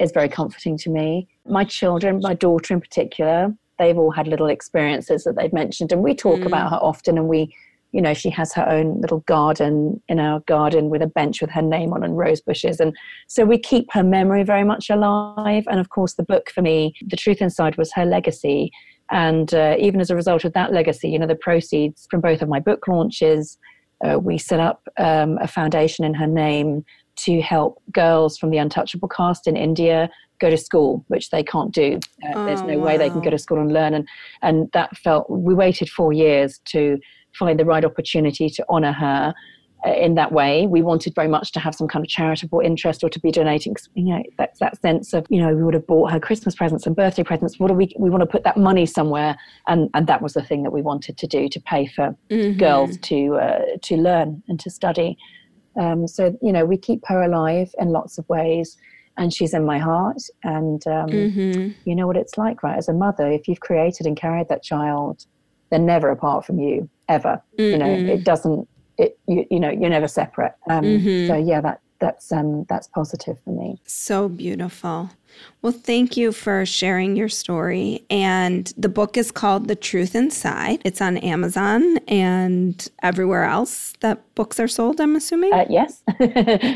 is 0.00 0.12
very 0.12 0.28
comforting 0.28 0.76
to 0.78 0.90
me. 0.90 1.28
My 1.46 1.64
children, 1.64 2.20
my 2.20 2.34
daughter 2.34 2.74
in 2.74 2.80
particular, 2.80 3.54
they've 3.78 3.98
all 3.98 4.10
had 4.10 4.26
little 4.26 4.48
experiences 4.48 5.24
that 5.24 5.36
they've 5.36 5.52
mentioned, 5.52 5.92
and 5.92 6.02
we 6.02 6.14
talk 6.14 6.40
mm. 6.40 6.46
about 6.46 6.70
her 6.70 6.78
often, 6.78 7.18
and 7.18 7.28
we 7.28 7.54
you 7.92 8.00
know, 8.00 8.14
she 8.14 8.30
has 8.30 8.52
her 8.54 8.66
own 8.68 9.00
little 9.00 9.20
garden 9.20 10.02
in 10.08 10.18
our 10.18 10.40
garden 10.40 10.88
with 10.88 11.02
a 11.02 11.06
bench 11.06 11.40
with 11.40 11.50
her 11.50 11.62
name 11.62 11.92
on 11.92 12.02
and 12.02 12.16
rose 12.16 12.40
bushes. 12.40 12.80
And 12.80 12.96
so 13.26 13.44
we 13.44 13.58
keep 13.58 13.86
her 13.92 14.02
memory 14.02 14.44
very 14.44 14.64
much 14.64 14.88
alive. 14.88 15.64
And 15.70 15.78
of 15.78 15.90
course, 15.90 16.14
the 16.14 16.22
book 16.22 16.50
for 16.50 16.62
me, 16.62 16.94
The 17.06 17.16
Truth 17.16 17.42
Inside, 17.42 17.76
was 17.76 17.92
her 17.92 18.06
legacy. 18.06 18.72
And 19.10 19.52
uh, 19.52 19.76
even 19.78 20.00
as 20.00 20.10
a 20.10 20.16
result 20.16 20.44
of 20.44 20.54
that 20.54 20.72
legacy, 20.72 21.10
you 21.10 21.18
know, 21.18 21.26
the 21.26 21.34
proceeds 21.34 22.08
from 22.10 22.22
both 22.22 22.40
of 22.40 22.48
my 22.48 22.60
book 22.60 22.88
launches, 22.88 23.58
uh, 24.02 24.18
we 24.18 24.38
set 24.38 24.58
up 24.58 24.88
um, 24.98 25.38
a 25.40 25.46
foundation 25.46 26.04
in 26.04 26.14
her 26.14 26.26
name 26.26 26.84
to 27.14 27.42
help 27.42 27.80
girls 27.92 28.38
from 28.38 28.48
the 28.50 28.56
untouchable 28.56 29.08
caste 29.08 29.46
in 29.46 29.54
India 29.54 30.08
go 30.40 30.48
to 30.48 30.56
school, 30.56 31.04
which 31.08 31.28
they 31.28 31.42
can't 31.42 31.72
do. 31.72 32.00
Uh, 32.24 32.32
oh, 32.34 32.44
there's 32.46 32.62
no 32.62 32.78
wow. 32.78 32.86
way 32.86 32.96
they 32.96 33.10
can 33.10 33.20
go 33.20 33.30
to 33.30 33.38
school 33.38 33.60
and 33.60 33.72
learn. 33.72 33.92
And, 33.92 34.08
and 34.40 34.70
that 34.72 34.96
felt, 34.96 35.28
we 35.28 35.54
waited 35.54 35.90
four 35.90 36.12
years 36.12 36.58
to 36.66 36.98
find 37.38 37.58
the 37.58 37.64
right 37.64 37.84
opportunity 37.84 38.48
to 38.50 38.64
honor 38.68 38.92
her 38.92 39.34
uh, 39.84 39.92
in 39.94 40.14
that 40.14 40.30
way. 40.30 40.64
We 40.66 40.80
wanted 40.80 41.12
very 41.14 41.26
much 41.26 41.50
to 41.52 41.60
have 41.60 41.74
some 41.74 41.88
kind 41.88 42.04
of 42.04 42.08
charitable 42.08 42.60
interest 42.60 43.02
or 43.02 43.08
to 43.08 43.18
be 43.18 43.32
donating. 43.32 43.74
You 43.94 44.14
know, 44.14 44.22
that's 44.38 44.60
that 44.60 44.80
sense 44.80 45.12
of 45.12 45.26
you 45.28 45.40
know 45.40 45.52
we 45.54 45.64
would 45.64 45.74
have 45.74 45.86
bought 45.88 46.12
her 46.12 46.20
Christmas 46.20 46.54
presents 46.54 46.86
and 46.86 46.94
birthday 46.94 47.24
presents. 47.24 47.58
What 47.58 47.66
do 47.66 47.74
we 47.74 47.92
we 47.98 48.08
want 48.08 48.20
to 48.20 48.26
put 48.26 48.44
that 48.44 48.56
money 48.56 48.86
somewhere? 48.86 49.36
And 49.66 49.90
and 49.94 50.06
that 50.06 50.22
was 50.22 50.34
the 50.34 50.42
thing 50.42 50.62
that 50.62 50.70
we 50.70 50.82
wanted 50.82 51.18
to 51.18 51.26
do 51.26 51.48
to 51.48 51.60
pay 51.60 51.86
for 51.88 52.16
mm-hmm. 52.30 52.58
girls 52.58 52.96
to 52.98 53.34
uh, 53.34 53.64
to 53.82 53.96
learn 53.96 54.42
and 54.46 54.60
to 54.60 54.70
study. 54.70 55.18
Um, 55.80 56.06
so 56.06 56.38
you 56.40 56.52
know 56.52 56.64
we 56.64 56.76
keep 56.76 57.02
her 57.06 57.22
alive 57.22 57.74
in 57.80 57.88
lots 57.88 58.18
of 58.18 58.28
ways. 58.28 58.76
And 59.18 59.30
she's 59.30 59.52
in 59.52 59.66
my 59.66 59.78
heart, 59.78 60.22
and 60.42 60.86
um, 60.86 61.08
mm-hmm. 61.10 61.72
you 61.84 61.94
know 61.94 62.06
what 62.06 62.16
it's 62.16 62.38
like, 62.38 62.62
right? 62.62 62.78
As 62.78 62.88
a 62.88 62.94
mother, 62.94 63.30
if 63.30 63.46
you've 63.46 63.60
created 63.60 64.06
and 64.06 64.16
carried 64.16 64.48
that 64.48 64.62
child, 64.62 65.26
they're 65.72 65.80
never 65.80 66.10
apart 66.10 66.44
from 66.44 66.58
you 66.60 66.88
ever. 67.08 67.42
Mm-mm. 67.58 67.70
You 67.70 67.78
know, 67.78 67.86
it 68.12 68.24
doesn't. 68.24 68.68
It 68.98 69.18
you, 69.26 69.46
you 69.50 69.58
know 69.58 69.70
you're 69.70 69.88
never 69.88 70.06
separate. 70.06 70.54
Um, 70.68 70.84
mm-hmm. 70.84 71.28
So 71.28 71.36
yeah, 71.36 71.62
that 71.62 71.80
that's 71.98 72.30
um 72.30 72.64
that's 72.68 72.88
positive 72.88 73.38
for 73.42 73.50
me. 73.50 73.80
So 73.86 74.28
beautiful. 74.28 75.10
Well, 75.62 75.72
thank 75.72 76.14
you 76.14 76.30
for 76.30 76.66
sharing 76.66 77.16
your 77.16 77.30
story. 77.30 78.04
And 78.10 78.70
the 78.76 78.90
book 78.90 79.16
is 79.16 79.30
called 79.30 79.66
The 79.66 79.76
Truth 79.76 80.14
Inside. 80.14 80.82
It's 80.84 81.00
on 81.00 81.16
Amazon 81.16 81.96
and 82.06 82.86
everywhere 83.02 83.44
else 83.44 83.94
that 84.00 84.34
books 84.34 84.60
are 84.60 84.68
sold, 84.68 85.00
I'm 85.00 85.16
assuming? 85.16 85.54
Uh, 85.54 85.64
yes. 85.70 86.02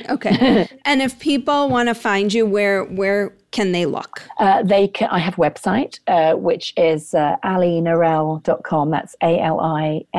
okay. 0.09 0.68
And 0.87 1.02
if 1.02 1.18
people 1.18 1.68
want 1.68 1.90
to 1.90 1.94
find 1.94 2.32
you, 2.32 2.46
where 2.46 2.85
where 2.85 3.37
can 3.56 3.72
they 3.72 3.86
look? 3.86 4.22
Uh, 4.38 4.62
they 4.62 4.86
can, 4.88 5.08
I 5.08 5.18
have 5.18 5.38
a 5.38 5.40
website, 5.40 5.98
uh, 6.08 6.34
which 6.34 6.74
is 6.76 7.14
uh, 7.14 7.36
alinorell.com. 7.42 8.90
That's 8.90 9.16
A-L-I-N-O-R-E-L-L.com. 9.22 10.10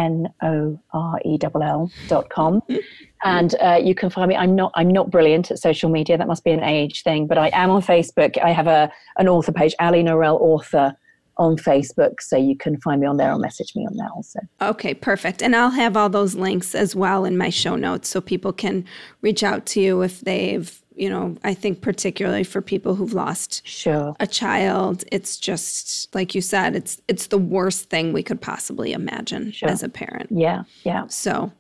and 3.24 3.56
uh, 3.62 3.80
you 3.84 3.94
can 3.94 4.10
find 4.10 4.30
me. 4.30 4.36
I'm 4.36 4.56
not. 4.56 4.72
I'm 4.74 4.90
not 4.90 5.12
brilliant 5.12 5.52
at 5.52 5.60
social 5.60 5.92
media. 5.92 6.18
That 6.18 6.28
must 6.28 6.44
be 6.44 6.50
an 6.50 6.64
age 6.64 7.04
thing. 7.04 7.28
But 7.28 7.38
I 7.38 7.52
am 7.54 7.70
on 7.70 7.84
Facebook. 7.84 8.40
I 8.42 8.52
have 8.52 8.66
a 8.66 8.92
an 9.18 9.28
author 9.28 9.52
page, 9.52 9.76
Ali 9.80 10.04
Norell 10.04 10.42
Author, 10.42 10.96
on 11.38 11.58
Facebook, 11.58 12.22
so 12.22 12.36
you 12.38 12.58
can 12.58 12.80
find 12.82 13.02
me 13.02 13.08
on 13.08 13.18
there 13.18 13.32
or 13.32 13.38
message 13.38 13.76
me 13.76 13.86
on 13.86 13.96
there 13.98 14.10
also. 14.16 14.40
Okay, 14.62 14.96
perfect. 14.96 15.44
And 15.44 15.56
I'll 15.56 15.70
have 15.70 15.96
all 15.96 16.10
those 16.10 16.34
links 16.34 16.74
as 16.74 16.96
well 16.96 17.24
in 17.24 17.38
my 17.38 17.50
show 17.50 17.76
notes, 17.76 18.10
so 18.10 18.20
people 18.20 18.52
can 18.52 18.84
reach 19.22 19.44
out 19.44 19.68
to 19.68 19.80
you 19.80 20.02
if 20.02 20.22
they've. 20.22 20.82
You 20.98 21.10
know, 21.10 21.36
I 21.44 21.54
think 21.54 21.82
particularly 21.82 22.44
for 22.44 22.62
people 22.62 22.96
who've 22.96 23.14
lost 23.14 23.66
sure. 23.66 24.16
a 24.20 24.28
child, 24.28 25.04
it's 25.12 25.38
just 25.38 26.14
like 26.16 26.34
you 26.34 26.42
said, 26.42 26.76
it's 26.76 27.02
it's 27.08 27.28
the 27.28 27.38
worst 27.38 27.90
thing 27.90 28.14
we 28.14 28.24
could 28.24 28.42
possibly 28.42 28.94
imagine 28.94 29.52
sure. 29.52 29.70
as 29.70 29.84
a 29.84 29.90
parent. 29.90 30.30
Yeah, 30.32 30.64
yeah. 30.84 31.08
So 31.08 31.52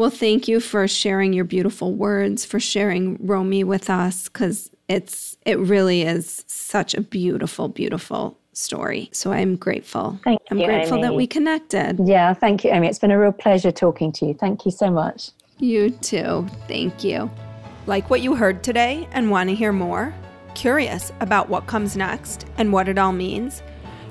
well, 0.00 0.08
thank 0.08 0.48
you 0.48 0.60
for 0.60 0.88
sharing 0.88 1.34
your 1.34 1.44
beautiful 1.44 1.92
words, 1.92 2.44
for 2.46 2.58
sharing 2.58 3.18
Romy 3.20 3.64
with 3.64 3.90
us, 3.90 4.30
because 4.30 4.70
it's 4.88 5.36
it 5.44 5.58
really 5.58 6.02
is 6.02 6.42
such 6.46 6.94
a 6.94 7.02
beautiful, 7.02 7.68
beautiful 7.68 8.38
story. 8.54 9.10
So 9.12 9.30
I'm 9.30 9.56
grateful. 9.56 10.18
Thank 10.24 10.40
I'm 10.50 10.58
you, 10.58 10.64
grateful 10.64 10.96
Amy. 10.96 11.02
that 11.02 11.14
we 11.14 11.26
connected. 11.26 11.98
Yeah, 12.02 12.32
thank 12.32 12.64
you, 12.64 12.70
Amy. 12.70 12.88
It's 12.88 12.98
been 12.98 13.10
a 13.10 13.18
real 13.18 13.32
pleasure 13.32 13.72
talking 13.72 14.10
to 14.12 14.26
you. 14.26 14.34
Thank 14.34 14.64
you 14.64 14.70
so 14.70 14.90
much. 14.90 15.32
You 15.58 15.90
too. 15.90 16.46
Thank 16.66 17.04
you. 17.04 17.30
Like 17.86 18.10
what 18.10 18.20
you 18.20 18.34
heard 18.34 18.62
today 18.62 19.08
and 19.12 19.30
want 19.30 19.48
to 19.50 19.54
hear 19.54 19.72
more? 19.72 20.14
Curious 20.54 21.12
about 21.20 21.48
what 21.48 21.66
comes 21.66 21.96
next 21.96 22.46
and 22.58 22.72
what 22.72 22.88
it 22.88 22.98
all 22.98 23.12
means? 23.12 23.62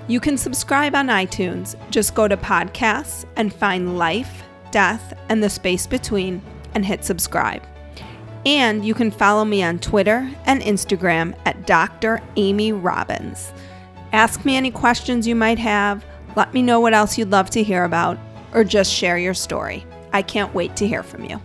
You 0.08 0.20
can 0.20 0.38
subscribe 0.38 0.96
on 0.96 1.08
iTunes. 1.08 1.76
Just 1.92 2.16
go 2.16 2.28
to 2.28 2.38
podcasts 2.38 3.26
and 3.36 3.54
find 3.54 3.98
Life 3.98 4.44
death, 4.72 5.14
and 5.30 5.44
the 5.44 5.50
space 5.50 5.88
between, 5.88 6.42
and 6.74 6.86
hit 6.86 7.04
subscribe. 7.04 7.64
And 8.46 8.86
you 8.86 8.94
can 8.94 9.12
follow 9.12 9.44
me 9.46 9.64
on 9.64 9.80
Twitter 9.80 10.30
and 10.46 10.62
Instagram 10.62 11.38
at 11.46 11.68
Dr. 11.68 12.22
Amy 12.36 12.72
Robbins. 12.72 13.52
Ask 14.14 14.46
me 14.46 14.56
any 14.56 14.72
questions 14.72 15.28
you 15.28 15.36
might 15.36 15.60
have, 15.60 16.06
let 16.36 16.54
me 16.54 16.62
know 16.62 16.80
what 16.80 16.94
else 16.94 17.18
you'd 17.18 17.32
love 17.32 17.50
to 17.52 17.64
hear 17.64 17.84
about, 17.84 18.18
or 18.54 18.64
just 18.64 18.94
share 18.94 19.18
your 19.18 19.34
story. 19.34 19.86
I 20.14 20.22
can't 20.22 20.54
wait 20.54 20.76
to 20.78 20.88
hear 20.88 21.04
from 21.04 21.26
you. 21.26 21.42